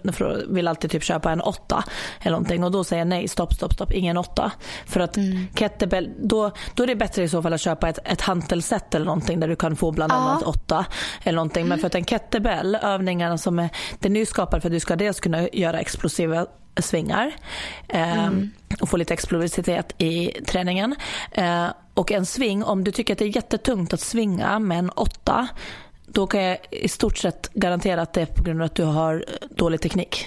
[0.48, 1.84] vill alltid typ köpa en åtta
[2.20, 4.52] eller någonting och då säger jag nej, stopp, stopp, stopp, ingen åtta.
[4.86, 5.46] För att mm.
[5.54, 9.06] kettlebell, då, då är det bättre i så fall att köpa ett, ett hantelset eller
[9.06, 10.48] någonting där du kan få bland annat ja.
[10.48, 10.86] åtta
[11.22, 11.68] eller någonting.
[11.68, 14.80] Men för att en kettlebell, övningarna som är, den är ju skapad för att du
[14.80, 16.46] ska dels kunna göra explosiva
[16.76, 17.32] svingar
[17.88, 18.50] eh, mm.
[18.80, 20.94] och få lite explosivitet i träningen.
[21.30, 24.90] Eh, och en sving, om du tycker att det är jättetungt att svinga med en
[24.90, 25.48] åtta
[26.06, 28.84] då kan jag i stort sett garantera att det är på grund av att du
[28.84, 30.26] har dålig teknik.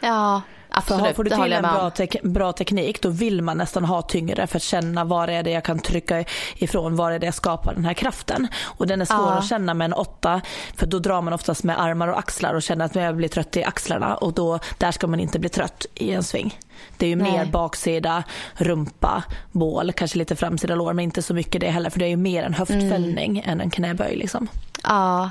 [0.00, 0.42] Ja,
[0.78, 4.02] Absolut, för får du till en bra, te bra teknik då vill man nästan ha
[4.02, 7.34] tyngre för att känna var är det jag kan trycka ifrån, var är det jag
[7.34, 8.48] skapar den här kraften.
[8.64, 9.38] Och den är svår ja.
[9.38, 10.40] att känna med en åtta
[10.76, 13.56] för då drar man oftast med armar och axlar och känner att jag blir trött
[13.56, 16.58] i axlarna och då, där ska man inte bli trött i en sving.
[16.96, 17.32] Det är ju Nej.
[17.32, 21.98] mer baksida, rumpa, bål, kanske lite framsida lår men inte så mycket det heller för
[21.98, 23.50] det är ju mer en höftfällning mm.
[23.50, 24.16] än en knäböj.
[24.16, 24.48] Liksom.
[24.82, 25.30] Ja,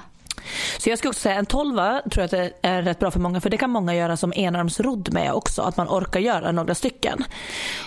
[0.78, 3.20] så jag skulle också säga en tolva tror jag att det är rätt bra för
[3.20, 5.62] många för det kan många göra som enarmsrodd med också.
[5.62, 7.24] Att man orkar göra några stycken.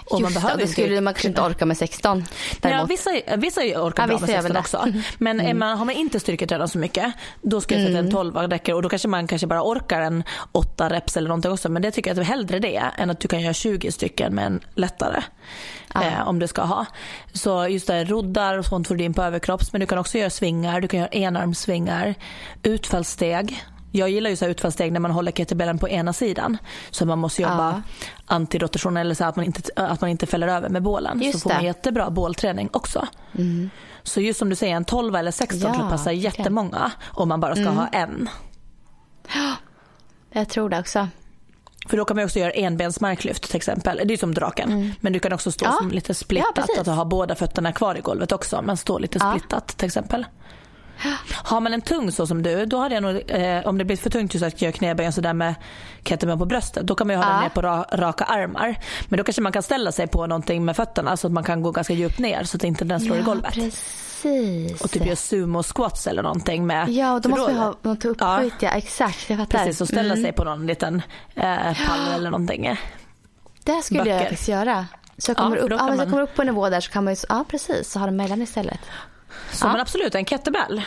[0.05, 2.25] Och Just man behöver det, det skulle man kanske inte orka med 16.
[2.63, 4.87] Ja, vissa, vissa orkar ja, bra med 16 också.
[5.19, 5.59] Men mm.
[5.59, 8.51] man, har man inte styrketränar så mycket då skulle jag säga att en 12 mm.
[8.51, 11.69] räcker och då kanske man kanske bara orkar en 8 reps eller någonting också.
[11.69, 14.47] Men det tycker jag att hellre det än att du kan göra 20 stycken med
[14.47, 15.23] en lättare
[15.95, 16.05] ja.
[16.05, 16.87] eh, om du ska ha.
[17.33, 20.19] Så just det, roddar och sånt får du in på överkropps men du kan också
[20.19, 22.15] göra svingar, du kan göra enarmssvingar,
[22.63, 23.65] utfallssteg.
[23.93, 26.59] Jag gillar ju så utfallssteg när man håller kettlebellen på ena sidan.
[26.91, 27.83] Så man måste jobba ja.
[28.27, 31.23] antirotation eller så att man inte, att man inte fäller över med bålen.
[31.23, 33.07] Just så får man jättebra bålträning också.
[33.39, 33.71] Mm.
[34.03, 37.29] Så just som du säger en 12 eller 16 ja, tror jag passar jättemånga om
[37.29, 37.77] man bara ska mm.
[37.77, 38.29] ha en.
[40.33, 41.09] Jag tror det också.
[41.89, 44.01] För då kan man också göra enbensmarklyft till exempel.
[44.05, 44.73] Det är som draken.
[44.73, 44.93] Mm.
[45.01, 45.73] Men du kan också stå ja.
[45.73, 46.69] som lite splittat.
[46.77, 48.63] Ja, att ha båda fötterna kvar i golvet också.
[48.63, 49.31] Men stå lite ja.
[49.31, 50.27] splittat till exempel.
[51.33, 53.97] Har man en tung så som du, då hade jag nog, eh, om det blir
[53.97, 55.55] för tungt just att göra knäböjen sådär med
[56.03, 57.33] kettlebell på bröstet, då kan man ju ha ja.
[57.33, 58.79] den ner på ra, raka armar.
[59.09, 61.63] Men då kanske man kan ställa sig på någonting med fötterna så att man kan
[61.63, 63.55] gå ganska djupt ner så att inte den slår ja, i golvet.
[63.55, 64.81] Precis.
[64.81, 66.89] Och typ göra sumo squats eller någonting med.
[66.89, 68.69] Ja, då måste man ha något upphöjt, ja.
[68.69, 68.71] ja.
[68.71, 69.59] exakt, jag fattar.
[69.59, 70.25] Precis, och ställa mm.
[70.25, 71.03] sig på någon liten
[71.35, 72.77] eh, pall eller någonting.
[73.65, 74.13] Det skulle Böcker.
[74.13, 74.87] jag faktiskt göra.
[75.19, 75.99] Så jag kommer, ja, upp, ja, man...
[75.99, 78.07] jag kommer upp på en nivå där så kan man ju, ja precis, så har
[78.07, 78.81] de mellan istället.
[79.53, 79.73] Så ja.
[79.73, 80.83] men absolut, en kettlebell.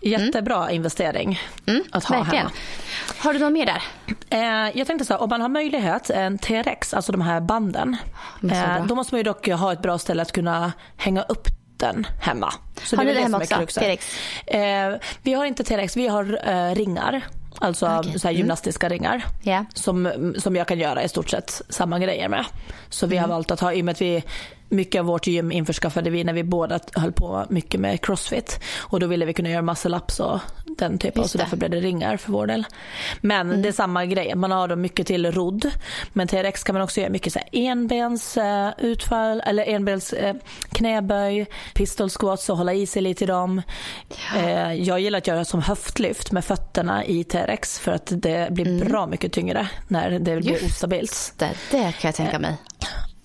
[0.00, 0.74] Jättebra mm.
[0.74, 2.46] investering mm, att ha verkligen.
[2.46, 2.56] hemma.
[3.18, 3.82] Har du något mer där?
[4.30, 7.96] Eh, jag tänkte så här, om man har möjlighet, en T-rex, alltså de här banden.
[8.52, 12.06] Eh, då måste man ju dock ha ett bra ställe att kunna hänga upp den
[12.20, 12.52] hemma.
[12.82, 13.80] Så har det ni det hemma också?
[13.80, 14.16] T-rex?
[14.46, 17.22] Eh, vi har inte T-rex, vi har eh, ringar.
[17.58, 18.18] Alltså okay.
[18.18, 18.38] så här mm.
[18.38, 18.98] gymnastiska mm.
[18.98, 19.24] ringar.
[19.44, 19.64] Yeah.
[19.74, 22.44] Som, som jag kan göra i stort sett samma grejer med.
[22.88, 23.30] Så vi mm.
[23.30, 24.24] har valt att ha, i och med att vi
[24.68, 28.60] mycket av vårt gym införskaffade vi när vi båda höll på mycket med crossfit.
[28.78, 31.80] Och då ville vi kunna göra muscle ups och den typen så därför blev det
[31.80, 32.64] ringar för vår del.
[33.20, 33.62] Men mm.
[33.62, 35.70] det är samma grej, man har då mycket till rodd.
[36.12, 40.32] Men TRX kan man också göra mycket så här enbens uh, utfall eller enbens uh,
[40.72, 43.62] knäböj, pistol squats och hålla i sig lite i dem.
[44.34, 44.42] Ja.
[44.42, 48.66] Uh, jag gillar att göra som höftlyft med fötterna i TRX för att det blir
[48.66, 48.88] mm.
[48.88, 51.34] bra mycket tyngre när det blir Just ostabilt.
[51.36, 52.56] Det, det kan jag tänka mig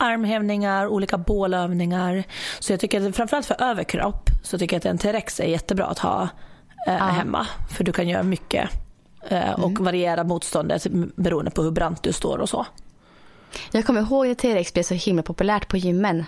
[0.01, 2.23] armhävningar, olika bålövningar.
[2.59, 5.85] Så jag tycker att framförallt för överkropp så tycker jag att en TRX är jättebra
[5.85, 6.29] att ha
[6.87, 7.07] eh, ah.
[7.07, 7.47] hemma.
[7.69, 8.69] För du kan göra mycket
[9.29, 9.83] eh, och mm.
[9.83, 12.65] variera motståndet beroende på hur brant du står och så.
[13.71, 16.25] Jag kommer ihåg när TRX blev så himla populärt på gymmen.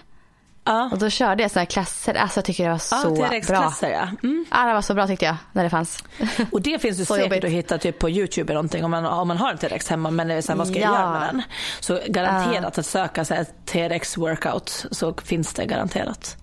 [0.66, 0.90] Ja.
[0.92, 2.14] Och då körde jag sådana här klasser.
[2.14, 3.90] Alltså jag tycker det var så ja, bra.
[3.90, 4.08] Ja.
[4.24, 4.46] Mm.
[4.52, 6.04] ja, det var så bra tyckte jag när det fanns.
[6.52, 7.44] Och det finns ju säkert jobbigt.
[7.44, 10.12] att hitta typ på Youtube eller någonting om man, om man har en TRX hemma
[10.12, 11.42] men sen, vad ska jag göra med den?
[11.80, 16.38] Så garanterat att söka så här, TRX workout så finns det garanterat.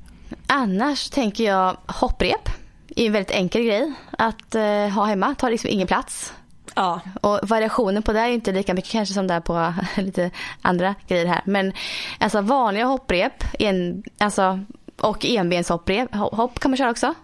[0.46, 2.48] Annars tänker jag hopprep
[2.96, 5.34] är en väldigt enkel grej att uh, ha hemma.
[5.34, 6.32] Tar liksom ingen plats.
[6.74, 7.00] Ja.
[7.20, 10.30] Och variationen på det är inte lika mycket kanske som det är på lite
[10.62, 11.42] andra grejer här.
[11.44, 11.72] Men
[12.18, 14.60] alltså vanliga hopprep en, alltså,
[15.00, 17.14] och enbenshopprep hopp kan man köra också.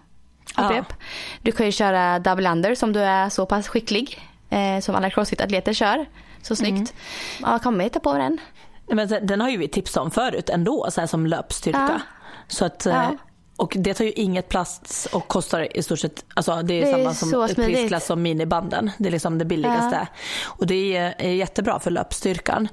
[0.55, 0.85] Hopprep.
[0.89, 0.95] Ja.
[1.41, 5.09] Du kan ju köra double under som du är så pass skicklig eh, som alla
[5.09, 6.05] crossfit-atleter kör.
[6.41, 6.93] Så snyggt.
[7.39, 7.51] Mm.
[7.51, 8.37] Ja, kan man hitta på den?
[8.87, 11.89] Men den har ju vi tipsat om förut ändå, så här som löpstyrka.
[11.91, 11.99] Ja.
[12.47, 13.17] Så att ja.
[13.57, 16.91] Och det tar ju inget plast och kostar i stort sett, alltså det är, det
[16.91, 18.91] är samma som prisklass som minibanden.
[18.97, 19.95] Det är liksom det billigaste.
[20.01, 20.07] Ja.
[20.45, 22.67] Och det är, är jättebra för löpstyrkan.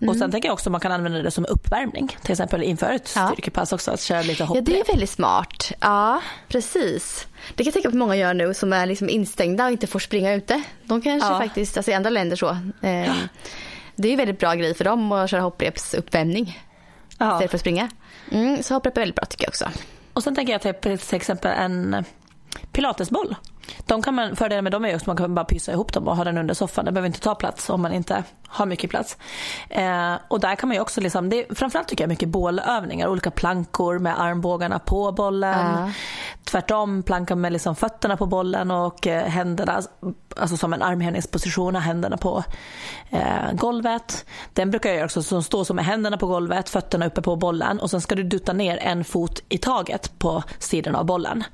[0.00, 0.10] Mm.
[0.10, 2.16] Och sen tänker jag också att man kan använda det som uppvärmning.
[2.22, 3.30] Till exempel inför ett ja.
[3.32, 4.56] styrkepass också, att köra lite hopp.
[4.56, 5.72] Ja det är väldigt smart.
[5.80, 7.26] Ja precis.
[7.54, 9.98] Det kan jag tänka att många gör nu som är liksom instängda och inte får
[9.98, 10.62] springa ute.
[10.84, 11.38] De kanske ja.
[11.38, 12.48] faktiskt, alltså i andra länder så.
[12.82, 13.14] Eh, ja.
[13.96, 16.58] Det är ju väldigt bra grej för dem att köra hopprepsuppvärmning.
[17.18, 17.32] Ja.
[17.32, 17.88] Istället för att springa.
[18.30, 19.68] Mm, så hopprep är väldigt bra tycker jag också.
[20.14, 22.04] Och sen tänker jag till exempel en
[22.74, 23.36] pilatesboll.
[23.86, 26.16] De kan man, fördelen med dem är att man kan bara pysa ihop dem och
[26.16, 26.84] ha den under soffan.
[26.84, 29.16] Det behöver inte ta plats om man inte har mycket plats.
[29.68, 33.08] Eh, och där kan man ju också, liksom, det är, framförallt tycker jag mycket bålövningar,
[33.08, 35.78] olika plankor med armbågarna på bollen.
[35.78, 35.88] Uh.
[36.44, 39.82] Tvärtom, planka med liksom fötterna på bollen och eh, händerna,
[40.36, 42.44] alltså som en armhävningsposition, händerna på
[43.10, 44.26] eh, golvet.
[44.52, 47.36] Den brukar jag göra också, som står som med händerna på golvet, fötterna uppe på
[47.36, 51.44] bollen och sen ska du dutta ner en fot i taget på sidan av bollen.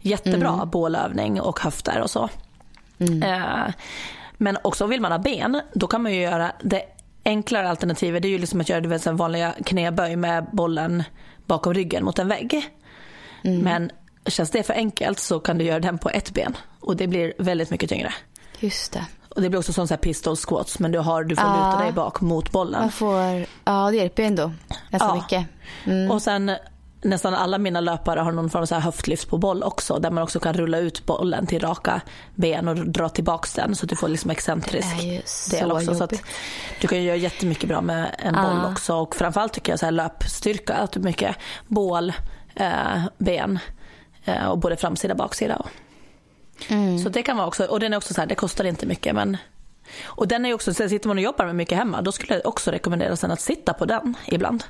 [0.00, 0.69] Jättebra mm.
[0.70, 2.28] Bålövning och höfter och så.
[2.98, 3.22] Mm.
[3.22, 3.72] Eh,
[4.32, 6.82] men också vill man ha ben, då kan man ju göra det
[7.24, 8.22] enklare alternativet.
[8.22, 11.02] Det är ju liksom att göra en vanliga knäböj med bollen
[11.46, 12.70] bakom ryggen mot en vägg.
[13.42, 13.60] Mm.
[13.60, 13.90] Men
[14.26, 17.32] känns det för enkelt så kan du göra den på ett ben och det blir
[17.38, 18.12] väldigt mycket tyngre.
[18.58, 19.06] Just det.
[19.28, 21.66] Och det blir också som så här pistol squats men du, har, du får ja.
[21.66, 22.80] luta dig bak mot bollen.
[22.80, 24.52] Man får, ja det hjälper ju ändå
[24.90, 25.14] ganska ja.
[25.14, 25.46] mycket.
[25.84, 26.10] Mm.
[26.10, 26.50] Och sen
[27.02, 30.10] nästan alla mina löpare har någon form av så här höftlyft på boll också där
[30.10, 32.00] man också kan rulla ut bollen till raka
[32.34, 35.94] ben och dra tillbaks den så att du får liksom excentrisk del också.
[35.94, 36.22] Så att
[36.80, 38.42] du kan göra jättemycket bra med en ah.
[38.42, 41.36] boll också och framförallt tycker jag så här löpstyrka, att du mycket
[41.66, 42.12] bål,
[42.54, 43.58] eh, ben
[44.24, 45.66] eh, och både framsida och baksida.
[46.68, 46.98] Mm.
[46.98, 49.14] Så det kan vara också, och den är också så här, det kostar inte mycket
[49.14, 49.36] men
[50.02, 52.46] och den är också, så sitter man och jobbar med mycket hemma då skulle jag
[52.46, 54.64] också rekommendera sen att sitta på den ibland.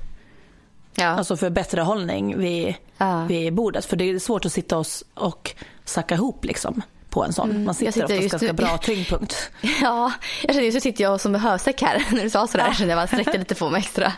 [0.94, 1.06] Ja.
[1.06, 3.24] Alltså för bättre hållning vid, ja.
[3.24, 3.84] vid bordet.
[3.84, 7.50] För det är svårt att sitta och, och sacka ihop liksom på en sån.
[7.50, 9.50] Mm, Man sitter, sitter oftast ganska bra tyngdpunkt.
[9.82, 12.66] Ja, jag känner just nu sitter jag som en hörsäck här när du sa sådär.
[12.66, 12.74] Ja.
[12.74, 14.12] Kände jag bara sträckte lite på mig extra.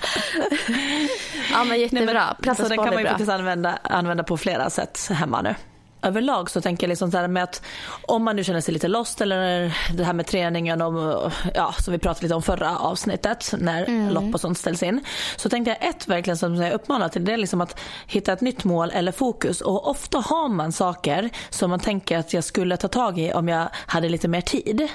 [1.52, 2.24] ja men jättebra.
[2.24, 5.54] Nej, men, så den kan man ju faktiskt använda, använda på flera sätt hemma nu
[6.02, 7.62] överlag så tänker jag liksom så här med att
[8.02, 11.92] om man nu känner sig lite lost eller det här med träningen och ja, som
[11.92, 14.14] vi pratade lite om förra avsnittet när mm.
[14.14, 15.04] lopp och sånt ställs in.
[15.36, 18.40] Så tänkte jag ett verkligen som jag uppmanar till det är liksom att hitta ett
[18.40, 22.76] nytt mål eller fokus och ofta har man saker som man tänker att jag skulle
[22.76, 24.88] ta tag i om jag hade lite mer tid.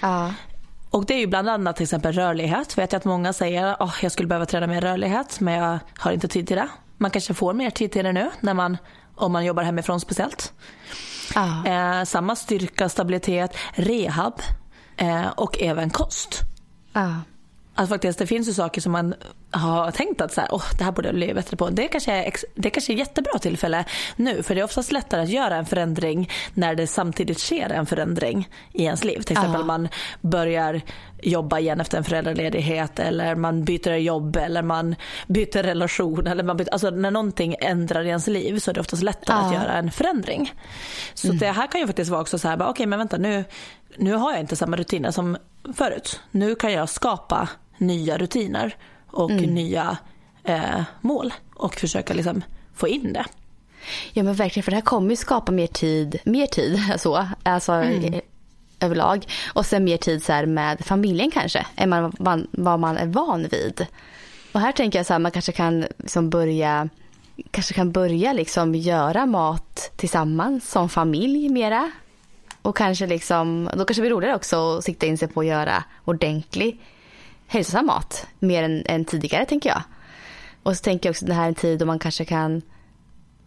[0.00, 0.32] Ja.
[0.90, 2.78] Och det är ju bland annat till exempel rörlighet.
[2.78, 5.78] Vet jag att många säger att oh, jag skulle behöva träna mer rörlighet men jag
[5.98, 6.68] har inte tid till det.
[6.96, 8.76] Man kanske får mer tid till det nu när man
[9.20, 10.52] om man jobbar hemifrån speciellt.
[11.34, 11.66] Ah.
[11.66, 14.42] Eh, samma styrka, stabilitet, rehab
[14.96, 16.40] eh, och även kost.
[16.92, 17.14] Ah.
[17.74, 19.14] Att faktiskt det finns ju saker som man
[19.50, 21.70] har tänkt att så här, oh, det här borde jag bli bättre på.
[21.70, 23.84] Det kanske, är, det kanske är jättebra tillfälle
[24.16, 27.86] nu för det är oftast lättare att göra en förändring när det samtidigt sker en
[27.86, 29.20] förändring i ens liv.
[29.20, 29.66] Till exempel ja.
[29.66, 29.88] man
[30.20, 30.80] börjar
[31.22, 36.26] jobba igen efter en föräldraledighet eller man byter jobb eller man byter relation.
[36.26, 39.36] Eller man byter, alltså när någonting ändrar i ens liv så är det oftast lättare
[39.36, 39.46] ja.
[39.46, 40.52] att göra en förändring.
[41.14, 41.38] Så mm.
[41.38, 43.44] det här kan ju faktiskt vara också så här, okej okay, men vänta nu,
[43.96, 45.36] nu har jag inte samma rutiner som
[45.74, 46.20] förut.
[46.30, 48.74] Nu kan jag skapa nya rutiner
[49.12, 49.54] och mm.
[49.54, 49.98] nya
[50.44, 52.42] eh, mål och försöka liksom
[52.74, 53.24] få in det.
[54.12, 57.72] Ja men verkligen, för det här kommer ju skapa mer tid, mer tid så, alltså
[57.72, 58.20] mm.
[58.80, 59.26] överlag.
[59.52, 63.86] Och sen mer tid så med familjen kanske, än man, vad man är van vid.
[64.52, 66.88] Och här tänker jag så här, man kanske kan liksom börja
[67.50, 71.90] kanske kan börja liksom göra mat tillsammans som familj mera.
[72.62, 75.46] Och kanske liksom, då kanske det blir roligare också att sikta in sig på att
[75.46, 76.80] göra ordentlig
[77.50, 79.82] hälsosam mat mer än, än tidigare tänker jag.
[80.62, 82.62] Och så tänker jag också att det här är en tid då man kanske kan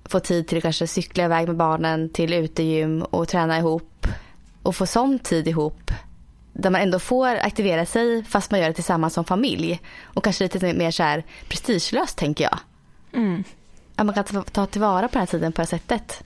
[0.06, 4.08] få tid till att kanske cykla iväg med barnen till utegym och träna ihop
[4.64, 5.91] och få sån tid ihop
[6.54, 9.82] där man ändå får aktivera sig fast man gör det tillsammans som familj.
[10.04, 12.60] Och kanske lite mer så här prestigelöst tänker jag.
[13.14, 13.43] Mm.
[13.95, 16.24] Att man kan ta tillvara på den här tiden på det här sättet.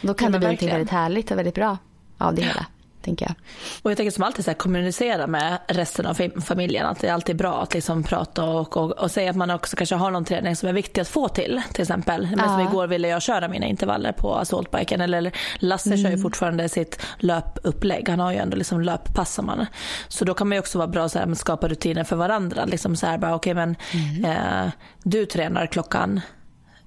[0.00, 1.78] Då kan ja, det bli något väldigt härligt och väldigt bra
[2.18, 2.66] av det hela
[3.02, 3.34] tänker jag.
[3.82, 6.86] Och jag tänker som alltid så här, kommunicera med resten av familjen.
[6.86, 9.76] Att det är alltid bra att liksom prata och, och, och säga att man också
[9.76, 11.60] kanske har någon träning som är viktig att få till.
[11.72, 12.28] Till exempel.
[12.36, 15.00] Men som igår ville jag köra mina intervaller på assaultbiken.
[15.00, 15.98] Eller Lasse mm.
[15.98, 16.22] kör ju mm.
[16.22, 18.08] fortfarande sitt löpupplägg.
[18.08, 19.66] Han har ju ändå liksom löppass som han.
[20.08, 22.64] Så då kan man ju också vara bra att skapa rutiner för varandra.
[22.64, 24.24] Liksom så här bara, okay, men mm.
[24.24, 24.70] eh,
[25.02, 26.20] du tränar klockan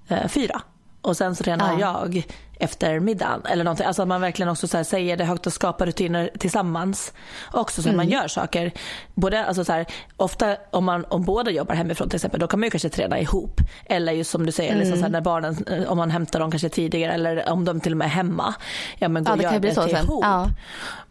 [0.07, 0.61] eh, fyra
[1.01, 1.79] och sen så tränar ja.
[1.79, 2.23] jag
[2.61, 3.41] efter middagen.
[3.45, 3.85] Eller någonting.
[3.85, 7.13] Alltså att man verkligen också så säger det högt och skapar rutiner tillsammans.
[7.51, 7.97] Också så att mm.
[7.97, 8.71] man gör saker.
[9.15, 9.85] Både, alltså så här,
[10.17, 13.19] ofta om, man, om båda jobbar hemifrån till exempel då kan man ju kanske träna
[13.19, 13.61] ihop.
[13.85, 14.79] Eller just som du säger mm.
[14.79, 17.91] liksom så här, när barnen, om man hämtar dem kanske tidigare eller om de till
[17.91, 18.53] och med är hemma.
[18.97, 20.23] Ja men gå ja, och gör det, det ihop.
[20.23, 20.47] Ja.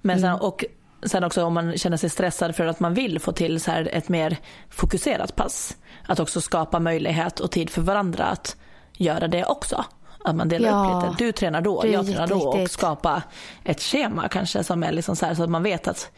[0.01, 0.41] Men sen, mm.
[0.41, 0.65] och
[1.03, 3.91] sen också om man känner sig stressad för att man vill få till så här
[3.93, 4.37] ett mer
[4.71, 5.77] fokuserat pass.
[6.07, 8.57] Att också skapa möjlighet och tid för varandra att
[8.97, 9.85] göra det också.
[10.25, 11.25] Att man delar ja, upp lite.
[11.25, 13.23] Du tränar då, jag tränar då och skapa
[13.65, 16.11] ett schema kanske som är liksom så här så att man vet att,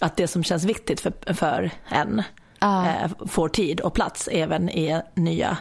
[0.00, 2.22] att det som känns viktigt för, för en
[2.58, 2.86] ja.
[2.86, 5.56] eh, får tid och plats även i nya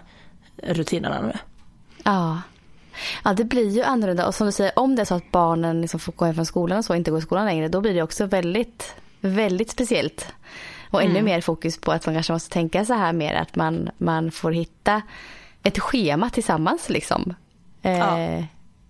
[0.64, 1.34] rutinerna nu.
[2.04, 2.42] Ja.
[3.24, 4.28] Ja, det blir ju annorlunda.
[4.28, 6.46] Och som du säger, om det är så att barnen liksom får gå hem från
[6.46, 10.28] skolan och så inte går i skolan längre, då blir det också väldigt, väldigt speciellt.
[10.90, 11.26] Och ännu mm.
[11.26, 14.52] mer fokus på att man kanske måste tänka så här mer att man, man får
[14.52, 15.02] hitta
[15.64, 17.34] ett schema tillsammans liksom.
[17.92, 18.20] Ja.
[18.20, 18.44] Eh,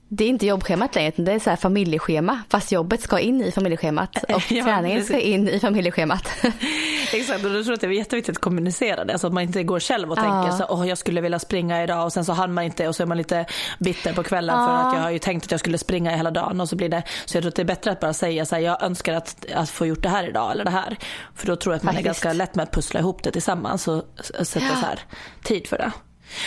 [0.09, 3.51] det är inte jobbschemat längre utan det är så familjeschema fast jobbet ska in i
[3.51, 6.29] familjeschemat och ja, träningen ska in i familjeschemat.
[7.13, 9.43] Exakt och då tror jag att det är jätteviktigt att kommunicera det så att man
[9.43, 10.21] inte går själv och ja.
[10.21, 12.95] tänker så åh jag skulle vilja springa idag och sen så hann man inte och
[12.95, 13.45] så är man lite
[13.79, 14.67] bitter på kvällen ja.
[14.67, 16.89] för att jag har ju tänkt att jag skulle springa hela dagen och så blir
[16.89, 19.13] det så jag tror att det är bättre att bara säga så här jag önskar
[19.13, 20.97] att, att få gjort det här idag eller det här
[21.35, 22.05] för då tror jag att man Faktiskt.
[22.05, 24.03] är ganska lätt med att pussla ihop det tillsammans och
[24.41, 24.99] sätta så här
[25.43, 25.91] tid för det.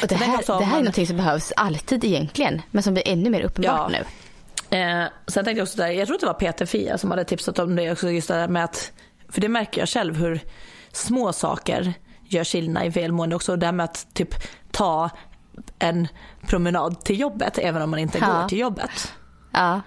[0.03, 3.31] Och det, här, det här är något som behövs alltid egentligen, men som blir ännu
[3.31, 3.99] mer uppenbart ja.
[3.99, 4.05] nu.
[4.79, 7.25] Eh, sen tänkte jag också där, jag tror att det var Peter Fia som hade
[7.25, 8.93] tipsat om det också, just det där med att,
[9.29, 10.41] för det märker jag själv hur
[10.93, 13.57] små saker gör skillnad i välmående också.
[13.57, 14.35] Det här med att typ
[14.71, 15.11] ta
[15.79, 16.09] en
[16.47, 18.27] promenad till jobbet även om man inte ja.
[18.27, 19.13] går till jobbet.
[19.53, 19.81] Ja.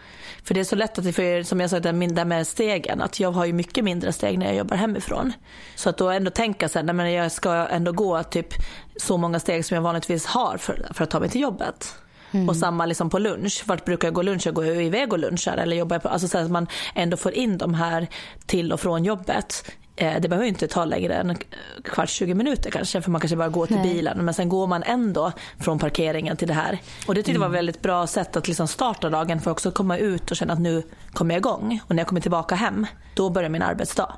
[0.44, 3.32] För det är så lätt att, för, som jag sa, det med stegen, att jag
[3.32, 5.34] har ju mycket mindre steg när jag jobbar hemifrån.
[5.76, 8.48] Så att då ändå tänka så här, jag ska ändå gå typ
[8.98, 11.96] så många steg som jag vanligtvis har för, för att ta mig till jobbet.
[12.32, 12.50] Mm.
[12.50, 13.64] Och samma liksom på lunch.
[13.66, 14.46] Vart brukar jag gå lunch?
[14.46, 17.58] Jag går iväg och lunchar eller jobbar på, alltså så att man ändå får in
[17.58, 18.08] de här
[18.46, 21.38] till och från jobbet det behöver inte ta längre än
[21.84, 23.94] kvart, 20 minuter kanske för man kanske bara går till Nej.
[23.94, 26.80] bilen men sen går man ändå från parkeringen till det här.
[27.08, 27.58] Och det tyckte jag var ett mm.
[27.58, 30.84] väldigt bra sätt att liksom starta dagen för också komma ut och känna att nu
[31.14, 31.80] kommer jag igång.
[31.88, 34.14] Och när jag kommer tillbaka hem, då börjar min arbetsdag.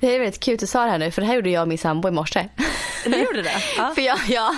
[0.00, 1.62] Det är väldigt kul att du sa det här nu för det här gjorde jag
[1.62, 2.48] och min sambo i morse.
[3.04, 3.62] Du gjorde det?
[3.76, 3.92] Ja.
[3.94, 4.54] för jag, ja,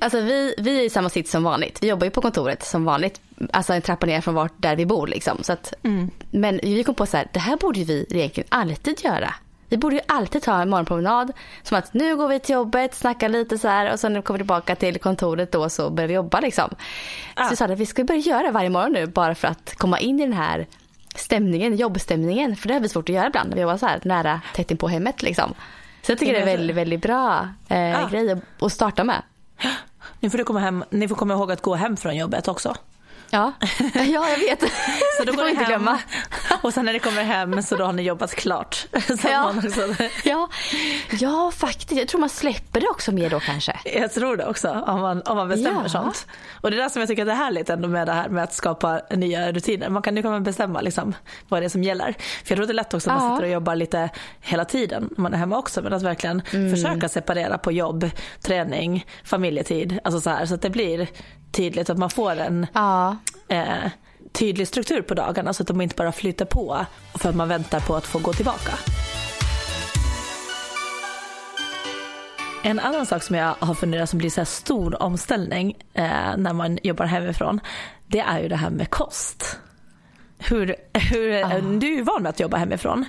[0.00, 1.82] alltså vi, vi är i samma sitt som vanligt.
[1.82, 3.20] Vi jobbar ju på kontoret som vanligt.
[3.50, 5.38] Alltså en trappa ner från vart där vi bor liksom.
[5.42, 6.10] Så att, mm.
[6.30, 9.34] Men vi kom på så här, det här borde vi egentligen alltid göra.
[9.72, 11.32] Vi borde ju alltid ta en morgonpromenad.
[11.62, 14.42] Som att nu går vi till jobbet, snackar lite så här och sen kommer vi
[14.42, 16.74] tillbaka till kontoret då så börjar vi jobba liksom.
[17.36, 17.44] Ja.
[17.44, 19.98] Så vi sa att vi ska börja göra varje morgon nu bara för att komma
[19.98, 20.66] in i den här
[21.14, 22.56] stämningen, jobbstämningen.
[22.56, 24.70] För det har vi svårt att göra ibland när vi jobbar så här nära tätt
[24.70, 25.54] in på hemmet liksom.
[26.02, 28.08] Så jag tycker det är väldigt, väldigt bra eh, ja.
[28.10, 29.22] grej att starta med.
[30.20, 32.74] Ni får, komma hem, ni får komma ihåg att gå hem från jobbet också.
[33.34, 33.52] Ja,
[33.94, 34.60] ja jag vet.
[35.18, 35.98] så då går ni hem glömma.
[36.62, 38.86] och sen när ni kommer hem så då har ni jobbat klart.
[39.24, 39.54] ja.
[40.24, 40.48] ja.
[41.10, 41.92] ja, faktiskt.
[41.92, 43.78] Jag tror man släpper det också mer då kanske.
[43.84, 45.88] Jag tror det också om man, om man bestämmer ja.
[45.88, 46.26] sånt.
[46.60, 48.54] Och det är det som jag tycker är härligt ändå med det här med att
[48.54, 49.88] skapa nya rutiner.
[49.88, 51.14] Man kan ju komma bestämma liksom
[51.48, 52.14] vad det är som gäller.
[52.44, 54.10] För jag tror det är lätt också att man sitter och jobbar lite
[54.40, 55.82] hela tiden när man är hemma också.
[55.82, 56.70] Men att verkligen mm.
[56.70, 58.10] försöka separera på jobb,
[58.40, 59.98] träning, familjetid.
[60.04, 61.08] Alltså så här så att det blir
[61.52, 63.16] tydligt att man får en ja.
[63.48, 63.90] eh,
[64.32, 67.80] tydlig struktur på dagarna så att de inte bara flyter på för att man väntar
[67.80, 68.72] på att få gå tillbaka.
[72.64, 76.78] En annan sak som jag har funderat som blir så stor omställning eh, när man
[76.82, 77.60] jobbar hemifrån,
[78.06, 79.58] det är ju det här med kost.
[80.48, 80.76] Hur,
[81.10, 81.60] hur, ah.
[81.60, 83.04] Du är ju van med att jobba hemifrån.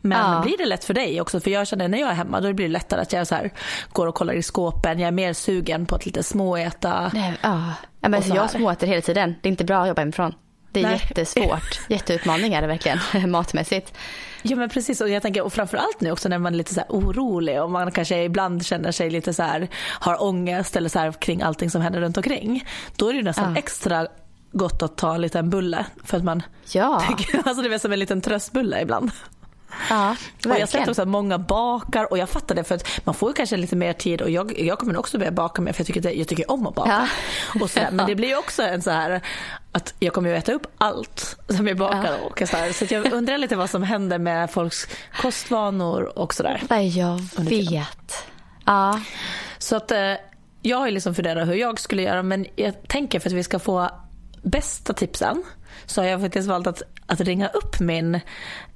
[0.00, 0.42] Men ah.
[0.42, 1.40] blir det lätt för dig också?
[1.40, 3.50] För jag känner när jag är hemma då blir det lättare att jag så här,
[3.92, 4.98] går och kollar i skåpen.
[4.98, 7.10] Jag är mer sugen på att lite småäta.
[7.14, 7.70] Nej, ah.
[8.00, 9.34] ja, men jag småäter hela tiden.
[9.42, 10.34] Det är inte bra att jobba hemifrån.
[10.72, 11.00] Det är Nej.
[11.08, 11.80] jättesvårt.
[11.88, 12.98] Jätteutmaning är det verkligen
[13.30, 13.94] matmässigt.
[14.42, 16.82] Ja men precis och jag tänker och framförallt nu också när man är lite så
[16.88, 21.12] orolig och man kanske ibland känner sig lite så här har ångest eller så här
[21.12, 22.64] kring allting som händer runt omkring.
[22.96, 23.58] Då är det nästan ja.
[23.58, 24.06] extra
[24.52, 26.42] gott att ta en liten bulle för att man
[26.72, 27.04] ja.
[27.18, 29.10] tycker, alltså det är som en liten tröstbulle ibland.
[29.90, 33.14] Ja, och jag sett också att många bakar och jag fattar det för att man
[33.14, 35.86] får kanske lite mer tid och jag, jag kommer också börja baka mer för jag
[35.86, 36.90] tycker, det, jag tycker om att baka.
[36.90, 37.60] Ja.
[37.62, 39.20] Och så men det blir också en så här
[39.72, 42.26] att jag kommer att äta upp allt som jag bakar ja.
[42.30, 42.72] och så här.
[42.72, 44.86] Så jag undrar lite vad som händer med folks
[45.22, 46.62] kostvanor och sådär.
[46.82, 48.24] Jag vet.
[48.64, 49.00] Ja.
[49.58, 50.14] Så att eh,
[50.62, 53.58] jag har liksom funderat hur jag skulle göra men jag tänker för att vi ska
[53.58, 53.90] få
[54.42, 55.42] bästa tipsen
[55.86, 58.14] så har jag faktiskt valt att, att ringa upp min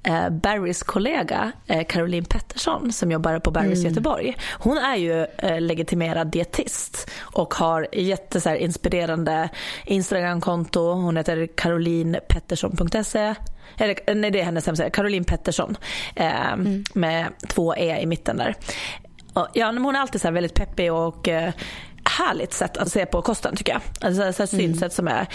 [0.03, 3.89] eh, Barrys kollega eh, Caroline Pettersson som jobbar på Barrys mm.
[3.89, 4.37] Göteborg.
[4.59, 9.49] Hon är ju eh, legitimerad dietist och har jätte så här, inspirerande
[9.85, 10.93] Instagramkonto.
[10.93, 13.35] Hon heter carolinpettersson.se
[13.77, 15.77] eller, nej, det är hennes hemsida, Caroline Pettersson
[16.15, 16.83] eh, mm.
[16.93, 18.55] med två E i mitten där.
[19.33, 21.53] Och, ja, hon är alltid så väldigt peppig och eh,
[22.05, 23.81] härligt sätt att se på kosten tycker jag.
[24.01, 24.89] Alltså, så synsätt mm.
[24.89, 25.27] som är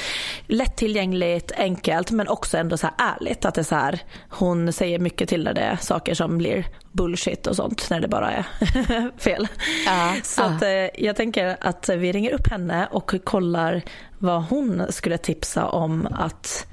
[0.46, 3.44] lättillgängligt, enkelt men också ändå så här ärligt.
[3.44, 4.00] Att det är så här,
[4.30, 8.08] hon säger mycket till när det är saker som blir bullshit och sånt när det
[8.08, 8.44] bara är
[9.18, 9.48] fel.
[9.86, 10.44] Ja, så ja.
[10.44, 13.82] Att, eh, jag tänker att vi ringer upp henne och kollar
[14.18, 16.66] vad hon skulle tipsa om att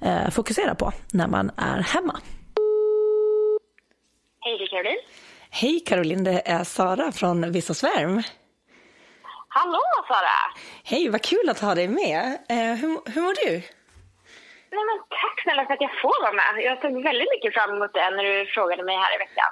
[0.00, 2.20] eh, fokusera på när man är hemma.
[4.40, 5.00] Hej, det är Caroline.
[5.50, 8.22] Hej Caroline, det är Sara från Vissa Svärm.
[9.58, 10.38] Hallå Sara!
[10.84, 12.22] Hej, vad kul att ha dig med.
[12.54, 13.52] Eh, hur, hur mår du?
[14.74, 16.50] Nej, men tack snälla för att jag får vara med.
[16.68, 19.50] Jag såg väldigt mycket fram emot det när du frågade mig här i veckan.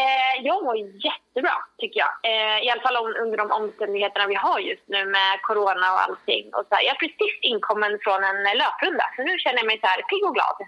[0.00, 0.76] Eh, jag mår
[1.08, 2.12] jättebra, tycker jag.
[2.30, 6.00] Eh, I alla fall om, under de omständigheterna vi har just nu med corona och
[6.06, 6.44] allting.
[6.56, 9.78] Och så här, jag är precis inkommen från en löprunda, så nu känner jag mig
[9.82, 10.58] så här pigg och glad.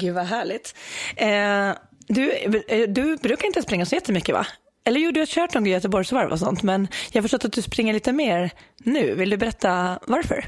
[0.00, 0.66] Gud, vad härligt.
[1.26, 1.68] Eh,
[2.16, 2.24] du,
[2.74, 4.46] eh, du brukar inte springa så jättemycket, va?
[4.86, 7.62] Eller jo, du har kört någon Göteborgsvarv och sånt, men jag har förstått att du
[7.62, 9.14] springer lite mer nu.
[9.14, 10.44] Vill du berätta varför?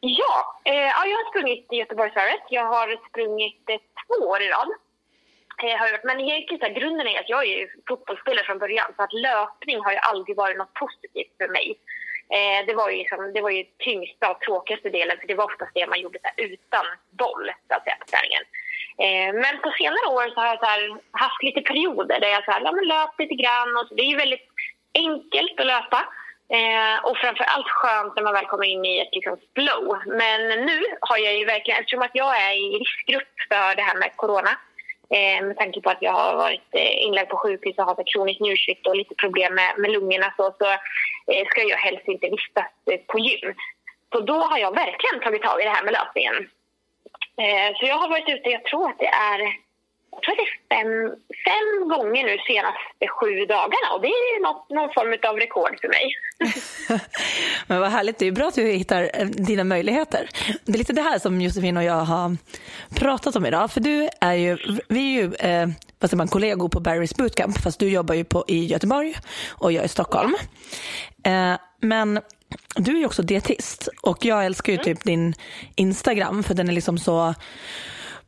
[0.00, 2.44] Ja, eh, ja jag har sprungit Göteborgsvarvet.
[2.50, 4.70] Jag har sprungit eh, två år i rad.
[5.64, 6.04] Eh, har gjort.
[6.04, 9.98] Men egentligen, grunden är att jag är fotbollsspelare från början, så att löpning har ju
[10.10, 11.68] aldrig varit något positivt för mig.
[12.36, 15.44] Eh, det var ju liksom, det var ju tyngsta och tråkigaste delen, för det var
[15.44, 18.44] oftast det man gjorde så utan boll, så att säga, på träningen.
[18.98, 22.50] Eh, men på senare år så har jag så haft lite perioder där jag så
[22.50, 23.76] här, ja, men löpt lite grann.
[23.76, 23.94] Och så.
[23.94, 24.48] Det är ju väldigt
[24.94, 26.00] enkelt att löpa.
[26.58, 29.98] Eh, och framför allt skönt när man väl kommer in i ett liksom, flow.
[30.06, 33.98] Men nu har jag ju verkligen, eftersom att jag är i riskgrupp för det här
[33.98, 34.50] med corona
[35.16, 38.40] eh, med tanke på att jag har varit eh, inlagd på sjukhus och har kronisk
[38.40, 40.66] njursvikt och lite problem med, med lungorna så, så
[41.32, 43.54] eh, ska jag helst inte vistas eh, på gym.
[44.12, 46.48] Så då har jag verkligen tagit tag i det här med löpningen.
[47.40, 49.40] Eh, så jag har varit ute, jag tror att det är
[50.14, 50.92] jag tror det är fem,
[51.48, 55.88] fem gånger nu senaste sju dagarna och det är något, någon form av rekord för
[55.88, 56.14] mig.
[57.66, 60.28] Men vad härligt, det är bra att du hittar eh, dina möjligheter.
[60.64, 62.36] Det är lite det här som Josefin och jag har
[62.96, 63.70] pratat om idag.
[63.70, 64.58] För du är ju,
[64.88, 65.68] vi är ju eh,
[66.00, 69.14] vad säger man, kollegor på Barry's Bootcamp fast du jobbar ju på, i Göteborg
[69.48, 70.34] och jag i Stockholm.
[71.24, 72.20] Eh, men
[72.76, 74.84] du är ju också dietist och jag älskar ju mm.
[74.84, 75.34] typ din
[75.74, 77.34] Instagram för den är liksom så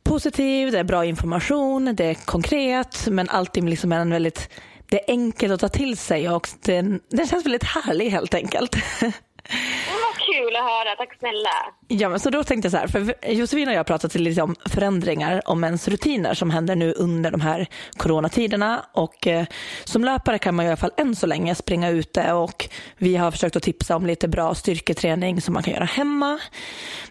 [0.03, 4.49] positiv, det är bra information, det är konkret men alltid liksom är en väldigt,
[4.89, 8.75] det är enkelt att ta till sig och den, den känns väldigt härlig helt enkelt.
[10.37, 11.49] kul att höra, tack snälla.
[11.87, 14.41] Ja, men så då tänkte jag så här, för Josefin och jag har pratat lite
[14.41, 17.67] om förändringar om ens rutiner som händer nu under de här
[17.97, 19.45] coronatiderna och eh,
[19.83, 23.31] som löpare kan man i alla fall än så länge springa ute och vi har
[23.31, 26.39] försökt att tipsa om lite bra styrketräning som man kan göra hemma.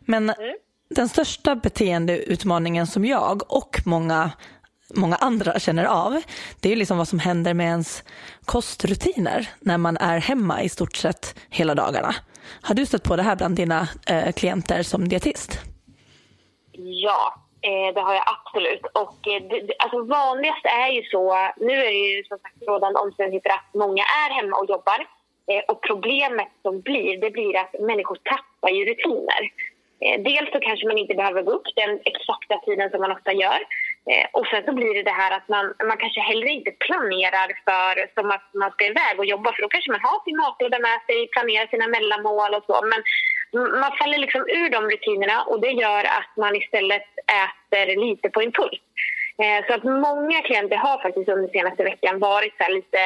[0.01, 0.55] Men mm.
[0.95, 4.31] den största beteendeutmaningen som jag och många
[4.95, 6.23] många andra känner av,
[6.61, 8.05] det är liksom vad som händer med ens
[8.45, 12.15] kostrutiner när man är hemma i stort sett hela dagarna.
[12.63, 15.59] Har du stött på det här bland dina eh, klienter som dietist?
[16.73, 18.87] Ja, eh, det har jag absolut.
[19.03, 21.25] Och, eh, det, alltså, vanligast är ju så,
[21.57, 25.07] nu är det ju som sagt rådande omständigheter att många är hemma och jobbar.
[25.51, 29.43] Eh, och problemet som blir, det blir att människor tappar ju rutiner.
[30.05, 33.33] Eh, dels så kanske man inte behöver gå upp den exakta tiden som man ofta
[33.33, 33.61] gör.
[34.11, 37.49] Eh, och sen så blir det det här att man, man kanske heller inte planerar
[37.67, 40.79] för som att man ska iväg och jobba för då kanske man har sin matlåda
[40.79, 42.77] med sig, planerar sina mellanmål och så.
[42.93, 43.01] Men
[43.81, 47.09] man faller liksom ur de rutinerna och det gör att man istället
[47.43, 48.81] äter lite på impuls.
[49.43, 52.99] Eh, så att många klienter har faktiskt under senaste veckan varit så lite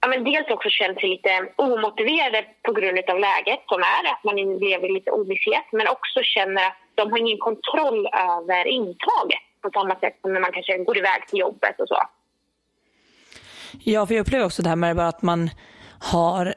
[0.00, 4.24] ja, men dels också känt sig lite omotiverade på grund av läget som är, att
[4.24, 9.44] man lever i lite ovisshet men också känner att de har ingen kontroll över intaget
[9.62, 11.98] på samma sätt som när man kanske går iväg till jobbet och så.
[13.84, 15.50] Ja, för jag upplever också det här med att man
[15.98, 16.54] har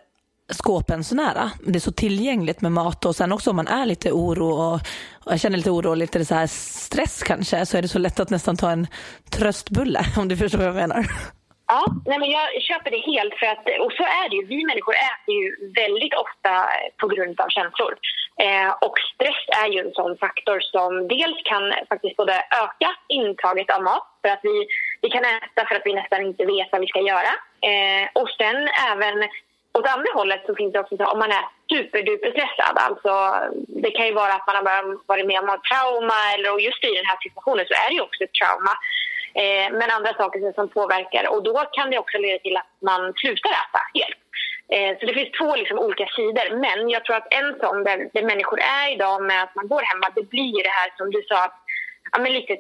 [0.52, 1.52] skåpen så nära.
[1.66, 4.74] Det är så tillgängligt med mat och sen också om man är lite oro och,
[5.24, 8.00] och jag känner lite oro och lite så här stress kanske så är det så
[8.00, 8.88] lätt att nästan ta en
[9.30, 11.06] tröstbulle om du förstår vad jag menar.
[11.68, 13.36] Ja, nej men jag köper det helt.
[13.40, 14.46] För att, och så är det ju.
[14.46, 17.94] Vi människor äter ju väldigt ofta eh, på grund av känslor.
[18.46, 22.34] Eh, och stress är ju en sån faktor som dels kan faktiskt både
[22.64, 24.68] öka intaget av mat för att vi,
[25.02, 27.34] vi kan äta för att vi nästan inte vet vad vi ska göra.
[27.70, 28.58] Eh, och sen
[28.92, 29.18] även
[29.78, 32.76] åt andra hållet så finns det också så om man är superduper stressad.
[32.88, 33.14] Alltså,
[33.84, 36.84] det kan ju vara att man har varit med om ett trauma eller och just
[36.84, 38.74] i den här situationen så är det ju också ett trauma.
[39.36, 43.14] Eh, men andra saker som påverkar och då kan det också leda till att man
[43.22, 44.20] slutar äta helt.
[44.74, 46.48] Eh, så det finns två liksom, olika sidor.
[46.66, 49.82] Men jag tror att en sån där, där människor är idag med att man går
[49.82, 51.40] hemma, det blir det här som du sa,
[52.12, 52.58] ja, men lite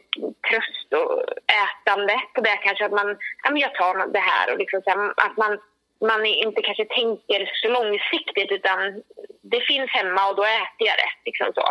[0.49, 1.24] tröst och
[1.63, 2.86] ätande på det kanske.
[2.86, 5.59] Att man, ja, men jag tar det här och liksom, att man,
[6.01, 8.78] man inte kanske tänker så långsiktigt utan
[9.41, 11.11] det finns hemma och då äter jag det.
[11.26, 11.65] Liksom så.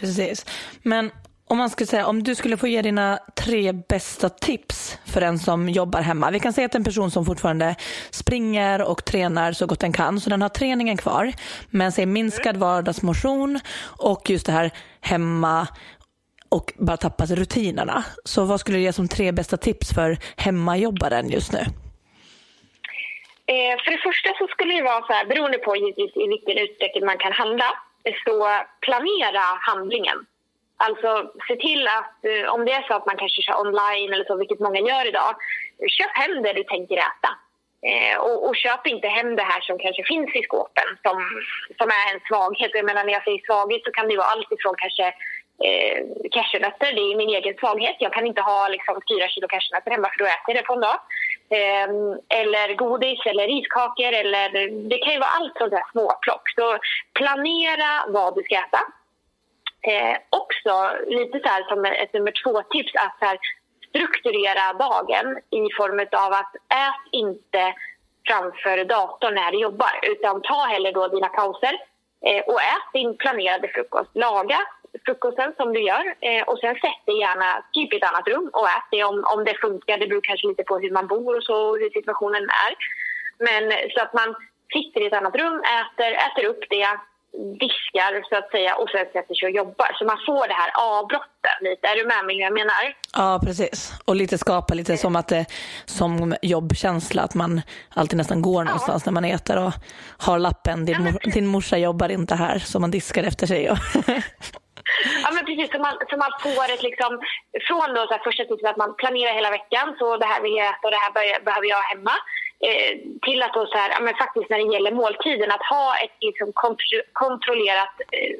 [0.00, 0.46] Precis.
[0.82, 1.10] Men
[1.50, 5.38] om man skulle säga, om du skulle få ge dina tre bästa tips för en
[5.38, 6.30] som jobbar hemma.
[6.30, 7.74] Vi kan säga att en person som fortfarande
[8.10, 11.32] springer och tränar så gott den kan, så den har träningen kvar,
[11.70, 13.60] men säg minskad vardagsmotion
[13.98, 14.70] och just det här
[15.00, 15.68] hemma
[16.48, 18.04] och bara tappat rutinerna.
[18.24, 21.58] Så vad skulle du ge som tre bästa tips för hemmajobbaren just nu?
[23.52, 26.58] Eh, för det första så skulle det vara så här, beroende på givetvis i vilken
[26.64, 27.68] utsträckning man kan handla,
[28.04, 28.34] eh, så
[28.80, 30.18] planera handlingen.
[30.86, 34.24] Alltså se till att eh, om det är så att man kanske kör online eller
[34.24, 35.32] så, vilket många gör idag,
[35.96, 37.30] köp hem det du tänker äta.
[37.88, 41.16] Eh, och, och, köp inte hem det här som kanske finns i skåpen som,
[41.78, 42.70] som är en svaghet.
[42.74, 45.06] Jag menar, när jag säger svaghet så kan det vara allt ifrån kanske
[45.66, 45.98] eh,
[46.34, 47.96] cashewnötter, det är min egen svaghet.
[47.98, 50.74] Jag kan inte ha liksom, fyra kilo cashewnötter hemma för då äter jag det på
[50.74, 50.98] en dag.
[51.58, 51.88] Eh,
[52.40, 54.48] eller godis eller riskakor eller
[54.90, 56.44] det kan ju vara allt sånt där småplock.
[56.58, 56.66] Så
[57.20, 58.82] planera vad du ska äta
[59.82, 60.74] Eh, också
[61.06, 63.38] lite så här som ett nummer två-tips att så här,
[63.88, 66.54] strukturera dagen i form av att
[66.86, 67.74] ät inte
[68.28, 71.74] framför datorn när du jobbar utan ta hellre då dina pauser
[72.26, 74.10] eh, och ät din planerade frukost.
[74.14, 74.58] Laga
[75.04, 78.50] frukosten som du gör eh, och sen sätt dig gärna typ i ett annat rum
[78.52, 79.98] och ät det om, om det funkar.
[79.98, 82.72] Det beror kanske lite på hur man bor och så hur situationen är.
[83.46, 84.34] Men så att man
[84.72, 86.88] sitter i ett annat rum, äter, äter upp det
[87.32, 89.90] diskar så att säga och sen sätter sig och jobbar.
[89.98, 91.86] Så man får det här avbrottet lite.
[91.86, 92.82] Är du med mig jag menar?
[93.14, 93.92] Ja, precis.
[94.04, 95.46] Och lite skapa lite som att det
[95.84, 97.62] som jobbkänsla, att man
[97.94, 99.10] alltid nästan går någonstans ja.
[99.10, 99.72] när man äter och
[100.18, 103.64] har lappen, din, ja, din morsa jobbar inte här, så man diskar efter sig.
[105.24, 107.10] Ja men precis, så man, så man får ett liksom,
[107.66, 110.56] från då så här första tipset att man planerar hela veckan, så det här vill
[110.56, 111.12] jag äta och det här
[111.46, 112.14] behöver jag hemma
[112.68, 115.96] eh, till att då så här, ja, men faktiskt när det gäller måltiden att ha
[116.04, 116.52] ett liksom,
[117.12, 118.34] kontrollerat eh,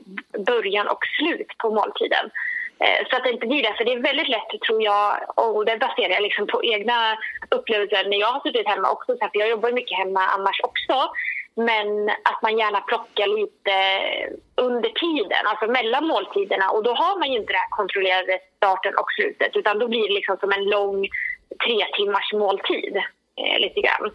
[0.51, 2.31] början och slut på måltiden.
[2.85, 3.75] Eh, så att det inte blir det.
[3.77, 5.07] För det är väldigt lätt, tror jag,
[5.37, 7.19] och det baserar jag liksom på egna
[7.51, 9.17] upplevelser när jag har suttit hemma också.
[9.19, 10.97] För jag jobbar mycket hemma annars också.
[11.55, 13.75] Men att man gärna plockar lite
[14.55, 16.71] under tiden, alltså mellan måltiderna.
[16.71, 20.15] Och då har man ju inte den kontrollerade starten och slutet utan då blir det
[20.15, 21.09] liksom som en lång
[21.65, 23.03] tre timmars måltid
[23.41, 24.07] eh, lite grann.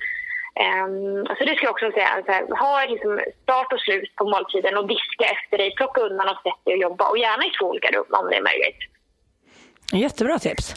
[0.66, 3.12] Um, så det ska jag också säga, så här, ha liksom
[3.44, 6.82] start och slut på måltiden och diska efter dig, plocka undan och sätt dig och
[6.88, 8.82] jobba och gärna i två olika rum om det är möjligt.
[9.94, 10.76] Jättebra tips.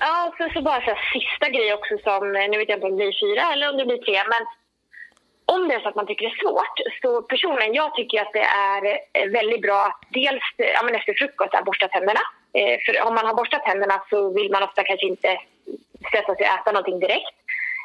[0.00, 2.86] Ja, och så, så bara så här, sista grej också som, nu vet jag inte
[2.86, 4.42] om det blir fyra eller om det blir tre, men
[5.46, 8.32] om det är så att man tycker det är svårt, så personligen, jag tycker att
[8.32, 8.82] det är
[9.38, 12.24] väldigt bra att dels ja, men efter frukost att borsta tänderna.
[12.58, 15.30] Eh, för om man har borstat tänderna så vill man ofta kanske inte
[16.12, 17.36] sätta sig och äta någonting direkt.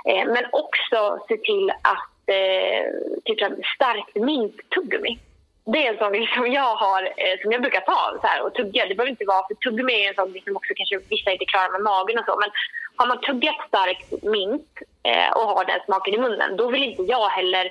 [0.05, 2.83] Eh, men också se till att eh,
[3.25, 3.39] typ
[3.75, 5.19] starkt minttuggummi.
[5.65, 8.41] Det är en sån grej som jag har, eh, som jag brukar ta så här,
[8.45, 8.85] och tugga.
[8.85, 11.45] Det behöver inte vara, för tuggummi är en sån grej som också kanske vissa inte
[11.45, 12.35] klarar med magen och så.
[12.39, 12.51] Men
[12.95, 14.71] har man tuggat starkt mint
[15.03, 17.65] eh, och har den smaken i munnen, då vill inte jag heller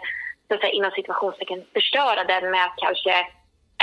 [0.48, 3.14] så att säga, inom situationstecken förstöra den med att kanske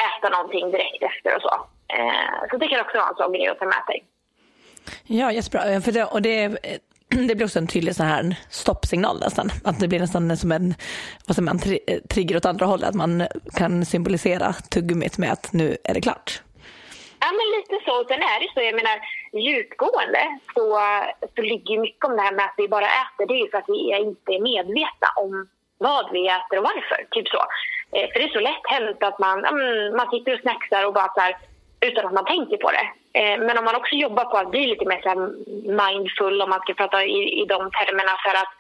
[0.08, 1.54] äta någonting direkt efter och så.
[1.88, 4.04] Eh, så det kan också vara en sån grej att ta med sig.
[5.04, 5.72] Ja, jättebra.
[5.72, 6.58] Eh, för det, och det,
[7.28, 9.50] det blir också en tydlig sån här stoppsignal nästan.
[9.64, 10.74] Att det blir nästan som en
[11.28, 12.90] vad säger man, tri, eh, trigger åt andra hållet.
[12.90, 16.42] Att man kan symbolisera tuggummit med att nu är det klart.
[17.20, 18.06] Ja, men lite så.
[18.08, 18.98] Sen är det så, jag menar,
[19.48, 20.24] djupgående
[20.56, 20.66] så,
[21.36, 23.28] så ligger mycket om det här med att vi bara äter.
[23.28, 25.48] Det är ju för att vi inte är medvetna om
[25.78, 27.08] vad vi äter och varför.
[27.12, 27.42] Typ så.
[27.96, 30.94] Eh, för det är så lätt hänt att man, mm, man sitter och snacksar och
[30.94, 31.36] bara så här,
[31.88, 32.88] utan att man tänker på det.
[33.20, 35.14] Eh, men om man också jobbar på att bli lite mer så
[35.84, 38.54] mindful, om man ska prata i, i de termerna, för att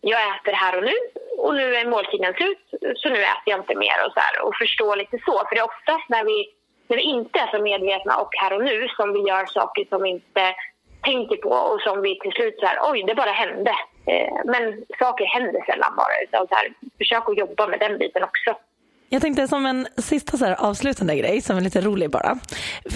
[0.00, 0.96] jag äter här och nu
[1.38, 2.64] och nu är måltiden slut
[2.96, 5.32] så nu äter jag inte mer och så här, och förstå lite så.
[5.32, 6.48] För det är oftast när vi,
[6.88, 10.02] när vi inte är så medvetna och här och nu som vi gör saker som
[10.02, 10.54] vi inte
[11.02, 13.74] tänker på och som vi till slut så här, oj det bara hände.
[14.06, 16.22] Eh, men saker händer sällan bara.
[16.24, 16.68] Utan så här,
[16.98, 18.54] försök att jobba med den biten också.
[19.12, 22.38] Jag tänkte som en sista så här avslutande grej som är lite rolig bara.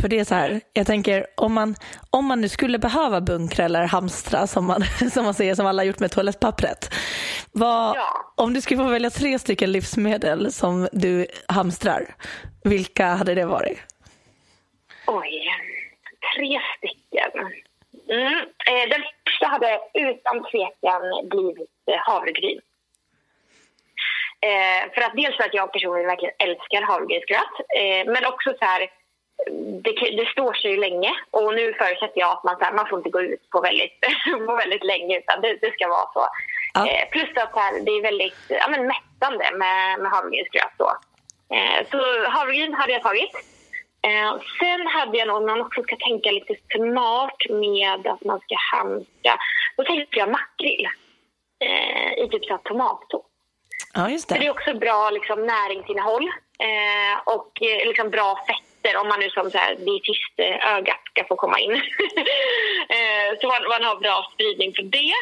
[0.01, 1.75] För det är så här, jag tänker om man,
[2.11, 5.85] om man nu skulle behöva bunkra eller hamstra som man, som man säger som alla
[5.85, 6.95] gjort med toalettpappret.
[7.53, 8.33] Vad, ja.
[8.37, 12.15] Om du skulle få välja tre stycken livsmedel som du hamstrar,
[12.65, 13.79] vilka hade det varit?
[15.07, 15.49] Oj,
[16.37, 17.53] tre stycken.
[18.11, 18.39] Mm.
[18.67, 22.61] Eh, den första hade utan tvekan blivit eh, havregryn.
[24.49, 28.65] Eh, för att dels för att jag personligen verkligen älskar havregrynsgröt, eh, men också så
[28.65, 28.81] här,
[29.85, 32.89] det, det, står sig ju länge och nu förutsätter jag att man, så här, man
[32.89, 34.01] får inte gå ut på väldigt,
[34.47, 36.27] på väldigt länge utan det, det ska vara så.
[36.75, 36.89] Ja.
[36.89, 40.75] Eh, plus att här, det är väldigt ja, men mättande med, med havregrynsgröt.
[40.79, 40.89] Så,
[41.55, 41.99] eh, så
[42.31, 43.35] havregryn hade jag tagit.
[44.07, 44.31] Eh,
[44.61, 48.57] sen hade jag nog, om man också ska tänka lite smart med att man ska
[48.73, 49.33] hamstra,
[49.77, 50.89] då tänkte jag makrill
[51.65, 53.34] eh, i typ så tomatsås.
[53.95, 54.39] Ja, just det.
[54.39, 56.27] det är också bra liksom, näringsinnehåll
[56.69, 59.51] eh, och eh, liksom, bra fetter om man nu som
[59.87, 61.73] dietistögat ska få komma in.
[62.97, 65.15] eh, så man, man, har bra spridning för det.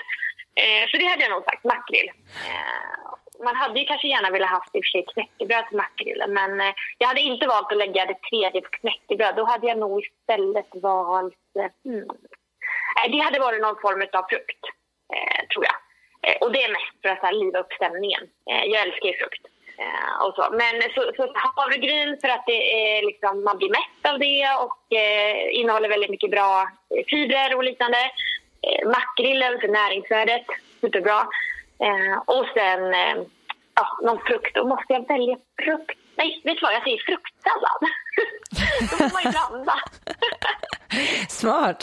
[0.63, 2.11] Eh, så det hade jag nog sagt, makrill.
[2.49, 6.33] Eh, man hade ju kanske gärna velat haft i och för sig knäckebröd till makrillen
[6.33, 9.37] men eh, jag hade inte valt att lägga det tredje på knäckebröd.
[9.37, 11.35] Då hade jag nog istället valt...
[11.59, 12.09] Eh, hmm.
[13.13, 14.65] det hade varit någon form av frukt,
[15.15, 15.77] eh, tror jag.
[16.27, 18.23] Eh, och det är mest för att här, liva upp stämningen.
[18.51, 19.47] Eh, jag älskar ju frukt.
[19.79, 20.45] Eh, och så.
[20.53, 24.97] Men så, så havregryn för att det är liksom, man blir mätt av det och
[24.99, 26.69] eh, innehåller väldigt mycket bra
[27.11, 27.99] fibrer och liknande.
[28.63, 30.47] Eh, makrillen för näringsvärdet,
[30.81, 31.21] superbra.
[31.87, 33.17] Eh, och sen eh,
[33.75, 34.55] ja, någon frukt.
[34.55, 35.99] Då måste jag välja frukt.
[36.17, 36.75] Nej, vet du vad?
[36.75, 37.81] Jag säger fruktsallad.
[38.91, 39.77] Då får man ju blanda.
[41.29, 41.81] Smart.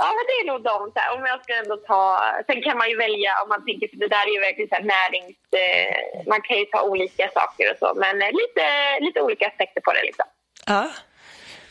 [0.00, 0.76] ja, men det är nog de.
[0.92, 2.02] Så här, om jag ska ändå ta...
[2.46, 4.74] Sen kan man ju välja om man tänker, för det där är ju verkligen så
[4.74, 5.38] här närings...
[5.62, 8.64] Eh, man kan ju ta olika saker och så, men eh, lite,
[9.00, 10.26] lite olika aspekter på det liksom.
[10.66, 10.90] Ja.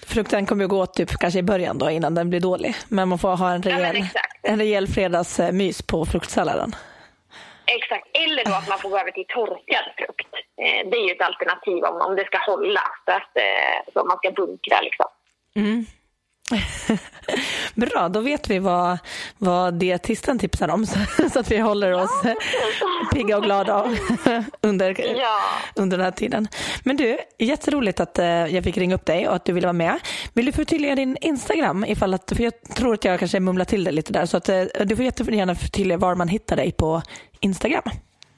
[0.07, 2.75] Frukten kommer ju gå åt typ kanske i början då innan den blir dålig.
[2.87, 6.75] Men man får ha en rejäl, ja, en rejäl fredagsmys på fruktsalladen.
[7.67, 10.33] Exakt, eller då att man får gå över till torkad frukt.
[10.61, 14.05] Eh, det är ju ett alternativ om, om det ska hålla, så att eh, så
[14.05, 15.05] man ska bunkra liksom.
[15.55, 15.85] Mm.
[17.75, 18.97] Bra, då vet vi vad,
[19.37, 20.85] vad dietisten tipsar om
[21.33, 22.21] så, att vi håller oss
[23.13, 23.95] pigga och glada
[24.61, 25.39] under, ja.
[25.75, 26.47] under den här tiden.
[26.83, 29.73] Men du, jätteroligt att eh, jag fick ringa upp dig och att du ville vara
[29.73, 29.99] med.
[30.33, 31.85] Vill du förtydliga din Instagram?
[31.85, 34.25] Ifall att, för jag tror att jag kanske mumlar till det lite där.
[34.25, 37.01] Så att, eh, du får jättegärna förtydliga var man hittar dig på
[37.39, 37.83] Instagram.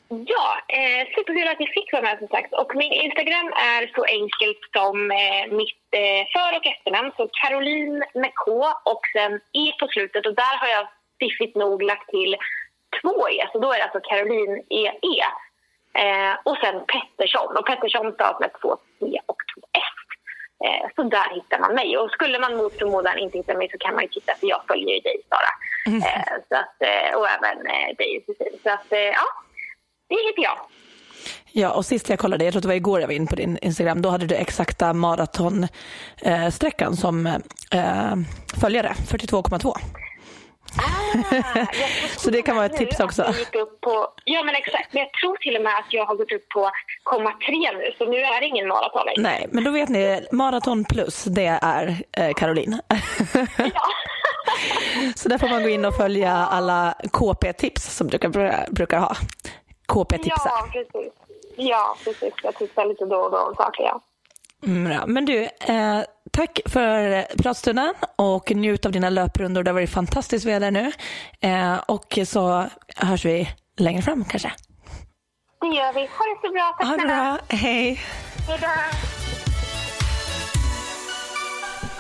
[0.10, 2.54] Ja, eh, superkul att jag fick vara med som sagt.
[2.54, 7.12] Och min Instagram är så enkelt som eh, mitt eh, för och efternamn.
[7.18, 10.26] Så Caroline med K och sen E på slutet.
[10.26, 10.88] Och där har jag
[11.20, 12.36] fiffigt nog lagt till
[13.02, 13.48] två E.
[13.52, 14.92] Så då är det alltså Caroline EE.
[15.02, 15.22] -E.
[16.04, 17.58] Eh, och sen Pettersson.
[17.58, 19.98] Och Pettersson stavas med två T och två F.
[20.66, 21.98] Eh, så där hittar man mig.
[21.98, 24.62] Och skulle man mot förmodan inte hitta mig så kan man ju titta för jag
[24.68, 25.54] följer ju dig Sara.
[25.88, 26.02] Mm.
[26.02, 27.58] Eh, så att, eh, och även
[27.98, 28.60] dig Cecilie.
[28.64, 29.28] Så att ja
[30.10, 30.58] det heter jag.
[31.52, 33.58] Ja, och sist jag kollade, jag tror det var igår jag var in på din
[33.62, 38.16] Instagram, då hade du exakta maratonsträckan som eh,
[38.62, 39.76] följare, 42,2.
[40.78, 41.66] Ah,
[42.18, 43.34] så det kan vara ett tips också.
[43.82, 46.50] På, ja men exakt, men jag tror till och med att jag har gått upp
[46.50, 46.72] på
[47.04, 49.22] komma tre nu så nu är det ingen maraton längre.
[49.22, 52.82] Nej, men då vet ni, maraton plus det är eh, Caroline.
[53.58, 53.66] ja.
[55.16, 58.18] så där får man gå in och följa alla KP-tips som du
[58.72, 59.16] brukar ha.
[59.90, 60.52] KP-tipsar.
[60.52, 61.14] Ja, precis.
[61.56, 62.34] Ja, precis.
[62.44, 64.02] Jag tipsar lite då och då om saker, ja.
[64.66, 69.64] Mm, Men du, eh, tack för pratstunden och njut av dina löprundor.
[69.64, 70.92] Det har varit fantastiskt väder nu.
[71.42, 72.66] Eh, och så
[72.96, 74.52] hörs vi längre fram kanske.
[75.62, 76.00] Det gör vi.
[76.00, 76.76] Ha det så bra.
[76.80, 77.38] Tack ha det bra.
[77.58, 78.00] Hej.
[78.48, 78.68] Hej då.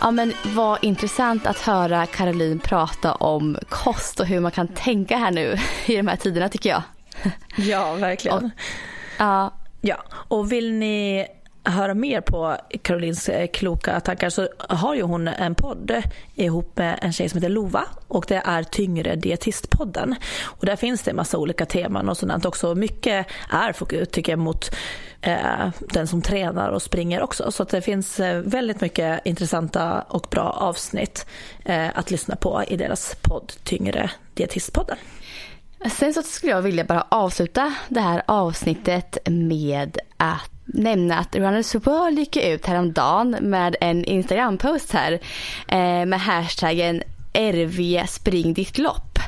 [0.01, 5.17] Ja men vad intressant att höra Caroline prata om kost och hur man kan tänka
[5.17, 6.81] här nu i de här tiderna tycker jag.
[7.57, 8.45] Ja, verkligen.
[8.45, 8.51] Och,
[9.17, 9.53] ja.
[9.81, 11.27] ja, och vill ni
[11.63, 16.03] höra mer på Carolins eh, kloka tankar så har ju hon en podd
[16.35, 20.15] ihop med en tjej som heter Lova och det är Tyngre Dietistpodden.
[20.43, 22.75] Och där finns det en massa olika teman och sådant också.
[22.75, 24.75] Mycket är fokus tycker jag mot
[25.21, 27.51] eh, den som tränar och springer också.
[27.51, 31.25] Så det finns eh, väldigt mycket intressanta och bra avsnitt
[31.65, 34.97] eh, att lyssna på i deras podd Tyngre Dietistpodden.
[35.85, 41.75] Sen så skulle jag vilja bara avsluta det här avsnittet med att nämna att Runners
[41.75, 45.13] World gick ut häromdagen med en Instagram-post här
[45.67, 47.03] eh, med hashtaggen
[47.33, 49.19] RV spring ditt lopp.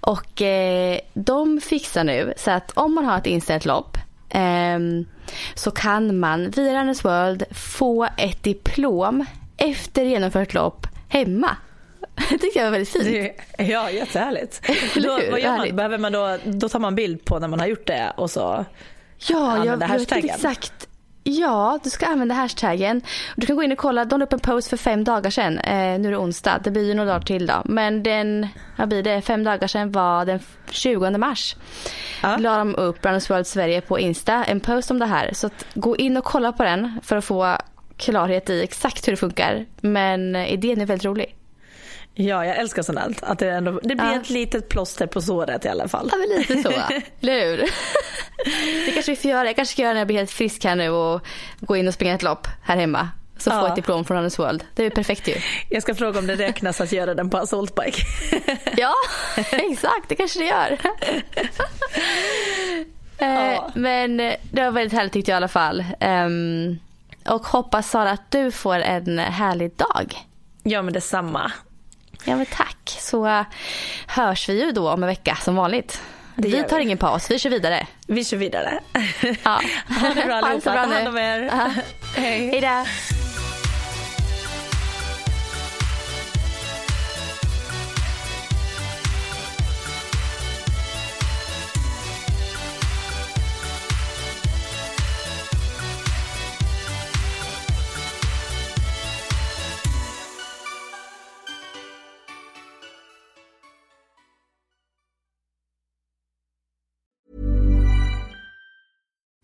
[0.00, 3.96] Och eh, de fixar nu så att om man har ett inställt lopp
[4.28, 4.78] eh,
[5.54, 9.24] så kan man via Runners World få ett diplom
[9.56, 11.56] efter genomfört lopp hemma.
[12.30, 13.04] Det tycker jag var väldigt fint.
[13.04, 14.62] Det, ja, jättehärligt.
[14.94, 15.76] då, vad gör man?
[15.76, 18.64] Behöver man då, då tar man bild på när man har gjort det och så
[19.28, 20.86] Ja, jag vet exakt.
[21.22, 23.02] Ja, du ska använda hashtaggen.
[23.36, 24.04] Du kan gå in och kolla.
[24.04, 25.58] De la upp en post för fem dagar sedan.
[25.58, 26.60] Eh, nu är det onsdag.
[26.64, 27.62] Det blir ju några dagar till då.
[27.64, 29.20] Men den, vad blir det?
[29.20, 30.40] Fem dagar sedan var den
[30.70, 31.56] 20 mars.
[32.22, 32.36] Ja.
[32.36, 34.44] La de upp Runners World Sverige på Insta.
[34.44, 35.30] En post om det här.
[35.32, 37.56] Så att, gå in och kolla på den för att få
[37.96, 39.66] klarhet i exakt hur det funkar.
[39.80, 41.36] Men idén är väldigt rolig.
[42.14, 43.14] Ja, jag älskar sånt här.
[43.22, 44.20] Att det, ändå, det blir ja.
[44.20, 46.08] ett litet plåster på såret i alla fall.
[46.12, 46.70] Ja, men lite så.
[47.20, 47.56] Eller
[48.86, 49.46] Det kanske vi får göra.
[49.46, 51.20] Jag kanske ska göra när jag blir helt frisk här nu och
[51.60, 53.08] gå in och springa ett lopp här hemma.
[53.38, 53.60] Så ja.
[53.60, 54.64] få ett diplom från Runners World.
[54.74, 55.34] Det är perfekt ju.
[55.68, 58.02] Jag ska fråga om det räknas att göra den på assaultbike.
[58.76, 58.94] ja,
[59.52, 60.08] exakt.
[60.08, 60.78] Det kanske det gör.
[63.18, 63.70] Eh, ja.
[63.74, 65.84] Men det var väldigt härligt tyckte jag i alla fall.
[66.00, 66.78] Ehm,
[67.28, 70.14] och hoppas Sara att du får en härlig dag.
[70.62, 71.52] Ja men detsamma.
[72.24, 72.96] Ja men tack.
[73.00, 73.44] Så
[74.06, 76.02] hörs vi ju då om en vecka som vanligt.
[76.36, 76.82] vi tar vi.
[76.82, 77.86] ingen paus, vi kör vidare.
[78.06, 78.80] Vi kör vidare.
[79.42, 79.60] Ja.
[80.00, 81.50] Ha det bra allihopa, ta hand om er.
[82.16, 82.50] Hej.
[82.50, 82.60] Hej